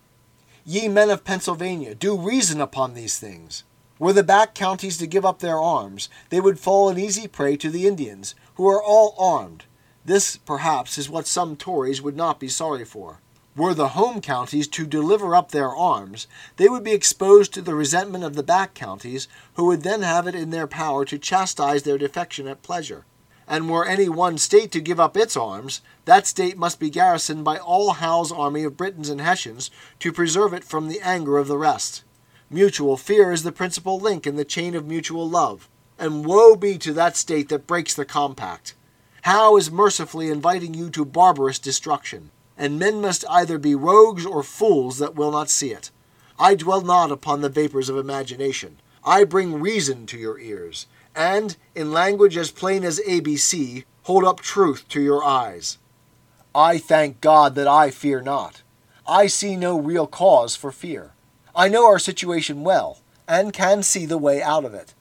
Ye 0.64 0.88
men 0.88 1.08
of 1.08 1.24
Pennsylvania, 1.24 1.94
do 1.94 2.18
reason 2.18 2.60
upon 2.60 2.92
these 2.92 3.18
things. 3.18 3.64
Were 4.00 4.12
the 4.12 4.22
back 4.22 4.54
counties 4.54 4.96
to 4.98 5.08
give 5.08 5.24
up 5.24 5.40
their 5.40 5.58
arms, 5.58 6.08
they 6.30 6.40
would 6.40 6.60
fall 6.60 6.88
an 6.88 6.98
easy 6.98 7.26
prey 7.26 7.56
to 7.56 7.68
the 7.68 7.86
Indians, 7.86 8.36
who 8.54 8.68
are 8.68 8.82
all 8.82 9.16
armed. 9.18 9.64
This, 10.04 10.36
perhaps, 10.36 10.98
is 10.98 11.10
what 11.10 11.26
some 11.26 11.56
Tories 11.56 12.00
would 12.00 12.16
not 12.16 12.38
be 12.38 12.48
sorry 12.48 12.84
for. 12.84 13.20
Were 13.56 13.74
the 13.74 13.88
home 13.88 14.20
counties 14.20 14.68
to 14.68 14.86
deliver 14.86 15.34
up 15.34 15.50
their 15.50 15.74
arms, 15.74 16.28
they 16.58 16.68
would 16.68 16.84
be 16.84 16.92
exposed 16.92 17.52
to 17.54 17.60
the 17.60 17.74
resentment 17.74 18.22
of 18.22 18.36
the 18.36 18.44
back 18.44 18.72
counties, 18.72 19.26
who 19.54 19.64
would 19.64 19.82
then 19.82 20.02
have 20.02 20.28
it 20.28 20.36
in 20.36 20.50
their 20.50 20.68
power 20.68 21.04
to 21.06 21.18
chastise 21.18 21.82
their 21.82 21.98
defection 21.98 22.46
at 22.46 22.62
pleasure. 22.62 23.04
And 23.48 23.68
were 23.68 23.84
any 23.84 24.08
one 24.08 24.38
state 24.38 24.70
to 24.72 24.80
give 24.80 25.00
up 25.00 25.16
its 25.16 25.36
arms, 25.36 25.80
that 26.04 26.28
state 26.28 26.56
must 26.56 26.78
be 26.78 26.88
garrisoned 26.88 27.42
by 27.42 27.58
all 27.58 27.94
Howe's 27.94 28.30
army 28.30 28.62
of 28.62 28.76
Britons 28.76 29.08
and 29.08 29.20
Hessians 29.20 29.72
to 29.98 30.12
preserve 30.12 30.54
it 30.54 30.62
from 30.62 30.86
the 30.86 31.00
anger 31.00 31.36
of 31.36 31.48
the 31.48 31.58
rest. 31.58 32.04
Mutual 32.50 32.96
fear 32.96 33.30
is 33.30 33.42
the 33.42 33.52
principal 33.52 34.00
link 34.00 34.26
in 34.26 34.36
the 34.36 34.44
chain 34.44 34.74
of 34.74 34.86
mutual 34.86 35.28
love, 35.28 35.68
and 35.98 36.24
woe 36.24 36.56
be 36.56 36.78
to 36.78 36.94
that 36.94 37.14
state 37.14 37.50
that 37.50 37.66
breaks 37.66 37.92
the 37.92 38.06
compact. 38.06 38.74
Howe 39.22 39.58
is 39.58 39.70
mercifully 39.70 40.30
inviting 40.30 40.72
you 40.72 40.88
to 40.90 41.04
barbarous 41.04 41.58
destruction, 41.58 42.30
and 42.56 42.78
men 42.78 43.02
must 43.02 43.22
either 43.28 43.58
be 43.58 43.74
rogues 43.74 44.24
or 44.24 44.42
fools 44.42 44.96
that 44.96 45.14
will 45.14 45.30
not 45.30 45.50
see 45.50 45.72
it. 45.72 45.90
I 46.38 46.54
dwell 46.54 46.80
not 46.80 47.10
upon 47.10 47.42
the 47.42 47.50
vapors 47.50 47.90
of 47.90 47.98
imagination. 47.98 48.80
I 49.04 49.24
bring 49.24 49.60
reason 49.60 50.06
to 50.06 50.16
your 50.16 50.38
ears, 50.38 50.86
and, 51.14 51.54
in 51.74 51.92
language 51.92 52.38
as 52.38 52.50
plain 52.50 52.82
as 52.82 52.98
ABC, 53.00 53.84
hold 54.04 54.24
up 54.24 54.40
truth 54.40 54.88
to 54.88 55.02
your 55.02 55.22
eyes. 55.22 55.76
I 56.54 56.78
thank 56.78 57.20
God 57.20 57.54
that 57.56 57.68
I 57.68 57.90
fear 57.90 58.22
not. 58.22 58.62
I 59.06 59.26
see 59.26 59.54
no 59.54 59.78
real 59.78 60.06
cause 60.06 60.56
for 60.56 60.72
fear. 60.72 61.12
I 61.58 61.66
know 61.66 61.86
our 61.86 61.98
situation 61.98 62.62
well, 62.62 63.00
and 63.26 63.52
can 63.52 63.82
see 63.82 64.06
the 64.06 64.16
way 64.16 64.40
out 64.40 64.64
of 64.64 64.74
it. 64.74 64.94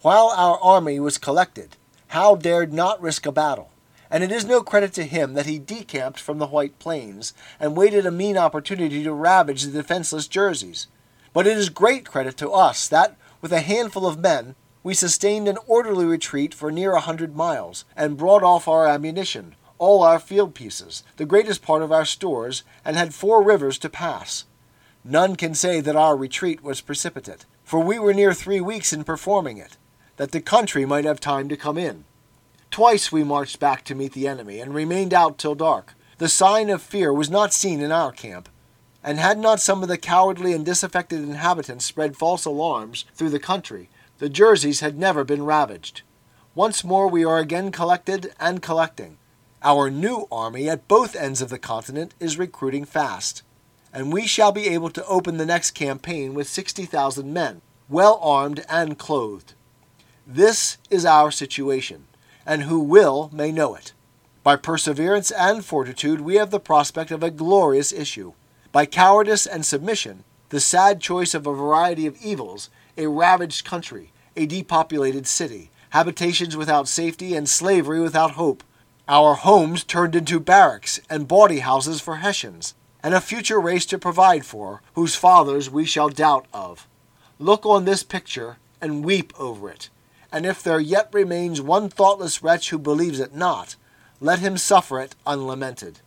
While 0.00 0.32
our 0.36 0.58
army 0.60 0.98
was 0.98 1.18
collected, 1.18 1.76
Howe 2.08 2.34
dared 2.34 2.72
not 2.72 3.00
risk 3.00 3.26
a 3.26 3.30
battle, 3.30 3.70
and 4.10 4.24
it 4.24 4.32
is 4.32 4.44
no 4.44 4.60
credit 4.60 4.92
to 4.94 5.04
him 5.04 5.34
that 5.34 5.46
he 5.46 5.60
decamped 5.60 6.18
from 6.18 6.38
the 6.38 6.48
White 6.48 6.80
Plains 6.80 7.32
and 7.60 7.76
waited 7.76 8.06
a 8.06 8.10
mean 8.10 8.36
opportunity 8.36 9.04
to 9.04 9.12
ravage 9.12 9.62
the 9.62 9.70
defenseless 9.70 10.26
Jerseys. 10.26 10.88
But 11.32 11.46
it 11.46 11.56
is 11.56 11.68
great 11.68 12.06
credit 12.06 12.36
to 12.38 12.50
us 12.50 12.88
that, 12.88 13.16
with 13.40 13.52
a 13.52 13.60
handful 13.60 14.04
of 14.04 14.18
men, 14.18 14.56
we 14.82 14.94
sustained 14.94 15.46
an 15.46 15.58
orderly 15.68 16.06
retreat 16.06 16.52
for 16.52 16.72
near 16.72 16.94
a 16.94 17.00
hundred 17.00 17.36
miles, 17.36 17.84
and 17.94 18.16
brought 18.16 18.42
off 18.42 18.66
our 18.66 18.84
ammunition, 18.84 19.54
all 19.78 20.02
our 20.02 20.18
field 20.18 20.56
pieces, 20.56 21.04
the 21.18 21.24
greatest 21.24 21.62
part 21.62 21.82
of 21.82 21.92
our 21.92 22.04
stores, 22.04 22.64
and 22.84 22.96
had 22.96 23.14
four 23.14 23.44
rivers 23.44 23.78
to 23.78 23.88
pass. 23.88 24.44
None 25.04 25.36
can 25.36 25.54
say 25.54 25.80
that 25.80 25.96
our 25.96 26.14
retreat 26.14 26.62
was 26.62 26.82
precipitate, 26.82 27.46
for 27.64 27.80
we 27.80 27.98
were 27.98 28.12
near 28.12 28.34
three 28.34 28.60
weeks 28.60 28.92
in 28.92 29.02
performing 29.02 29.56
it, 29.56 29.78
that 30.16 30.32
the 30.32 30.42
country 30.42 30.84
might 30.84 31.06
have 31.06 31.20
time 31.20 31.48
to 31.48 31.56
come 31.56 31.78
in. 31.78 32.04
Twice 32.70 33.10
we 33.10 33.24
marched 33.24 33.58
back 33.58 33.82
to 33.84 33.94
meet 33.94 34.12
the 34.12 34.28
enemy, 34.28 34.60
and 34.60 34.74
remained 34.74 35.14
out 35.14 35.38
till 35.38 35.54
dark. 35.54 35.94
The 36.18 36.28
sign 36.28 36.68
of 36.68 36.82
fear 36.82 37.14
was 37.14 37.30
not 37.30 37.54
seen 37.54 37.80
in 37.80 37.90
our 37.90 38.12
camp, 38.12 38.50
and 39.02 39.18
had 39.18 39.38
not 39.38 39.58
some 39.58 39.82
of 39.82 39.88
the 39.88 39.96
cowardly 39.96 40.52
and 40.52 40.66
disaffected 40.66 41.22
inhabitants 41.22 41.86
spread 41.86 42.14
false 42.14 42.44
alarms 42.44 43.06
through 43.14 43.30
the 43.30 43.40
country, 43.40 43.88
the 44.18 44.28
Jerseys 44.28 44.80
had 44.80 44.98
never 44.98 45.24
been 45.24 45.44
ravaged. 45.44 46.02
Once 46.54 46.84
more 46.84 47.08
we 47.08 47.24
are 47.24 47.38
again 47.38 47.72
collected 47.72 48.34
and 48.38 48.60
collecting. 48.60 49.16
Our 49.62 49.88
new 49.88 50.26
army 50.30 50.68
at 50.68 50.88
both 50.88 51.16
ends 51.16 51.40
of 51.40 51.48
the 51.48 51.58
continent 51.58 52.14
is 52.20 52.38
recruiting 52.38 52.84
fast 52.84 53.42
and 53.92 54.12
we 54.12 54.26
shall 54.26 54.52
be 54.52 54.68
able 54.68 54.90
to 54.90 55.06
open 55.06 55.36
the 55.36 55.46
next 55.46 55.72
campaign 55.72 56.34
with 56.34 56.48
60,000 56.48 57.32
men, 57.32 57.60
well 57.88 58.18
armed 58.22 58.64
and 58.68 58.98
clothed. 58.98 59.54
This 60.26 60.78
is 60.90 61.04
our 61.04 61.30
situation, 61.30 62.06
and 62.46 62.62
who 62.62 62.80
will 62.80 63.30
may 63.32 63.50
know 63.50 63.74
it. 63.74 63.92
By 64.42 64.56
perseverance 64.56 65.30
and 65.30 65.64
fortitude, 65.64 66.20
we 66.20 66.36
have 66.36 66.50
the 66.50 66.60
prospect 66.60 67.10
of 67.10 67.22
a 67.22 67.30
glorious 67.30 67.92
issue. 67.92 68.32
By 68.72 68.86
cowardice 68.86 69.46
and 69.46 69.66
submission, 69.66 70.24
the 70.50 70.60
sad 70.60 71.00
choice 71.00 71.34
of 71.34 71.46
a 71.46 71.52
variety 71.52 72.06
of 72.06 72.16
evils, 72.22 72.70
a 72.96 73.08
ravaged 73.08 73.64
country, 73.64 74.12
a 74.36 74.46
depopulated 74.46 75.26
city, 75.26 75.70
habitations 75.90 76.56
without 76.56 76.88
safety, 76.88 77.34
and 77.34 77.48
slavery 77.48 78.00
without 78.00 78.32
hope, 78.32 78.62
our 79.08 79.34
homes 79.34 79.82
turned 79.82 80.14
into 80.14 80.38
barracks 80.38 81.00
and 81.10 81.26
bawdy 81.26 81.58
houses 81.58 82.00
for 82.00 82.16
Hessians, 82.16 82.74
and 83.02 83.14
a 83.14 83.20
future 83.20 83.60
race 83.60 83.86
to 83.86 83.98
provide 83.98 84.44
for, 84.44 84.82
whose 84.94 85.14
fathers 85.14 85.70
we 85.70 85.84
shall 85.84 86.08
doubt 86.08 86.46
of. 86.52 86.86
Look 87.38 87.64
on 87.64 87.84
this 87.84 88.02
picture 88.02 88.58
and 88.80 89.04
weep 89.04 89.32
over 89.38 89.70
it, 89.70 89.88
and 90.32 90.44
if 90.44 90.62
there 90.62 90.80
yet 90.80 91.08
remains 91.12 91.60
one 91.60 91.88
thoughtless 91.88 92.42
wretch 92.42 92.70
who 92.70 92.78
believes 92.78 93.20
it 93.20 93.34
not, 93.34 93.76
let 94.20 94.38
him 94.38 94.58
suffer 94.58 95.00
it 95.00 95.14
unlamented. 95.26 96.00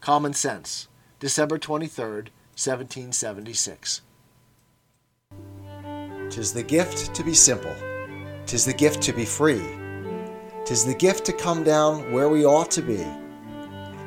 Common 0.00 0.34
Sense, 0.34 0.88
December 1.20 1.58
23rd, 1.58 2.28
1776. 2.56 4.02
Tis 6.30 6.52
the 6.52 6.62
gift 6.62 7.14
to 7.14 7.22
be 7.22 7.34
simple, 7.34 7.74
tis 8.46 8.64
the 8.64 8.74
gift 8.74 9.00
to 9.02 9.12
be 9.12 9.24
free, 9.24 9.62
tis 10.64 10.84
the 10.84 10.94
gift 10.94 11.24
to 11.26 11.32
come 11.32 11.62
down 11.62 12.12
where 12.12 12.28
we 12.28 12.44
ought 12.44 12.70
to 12.72 12.82
be. 12.82 13.06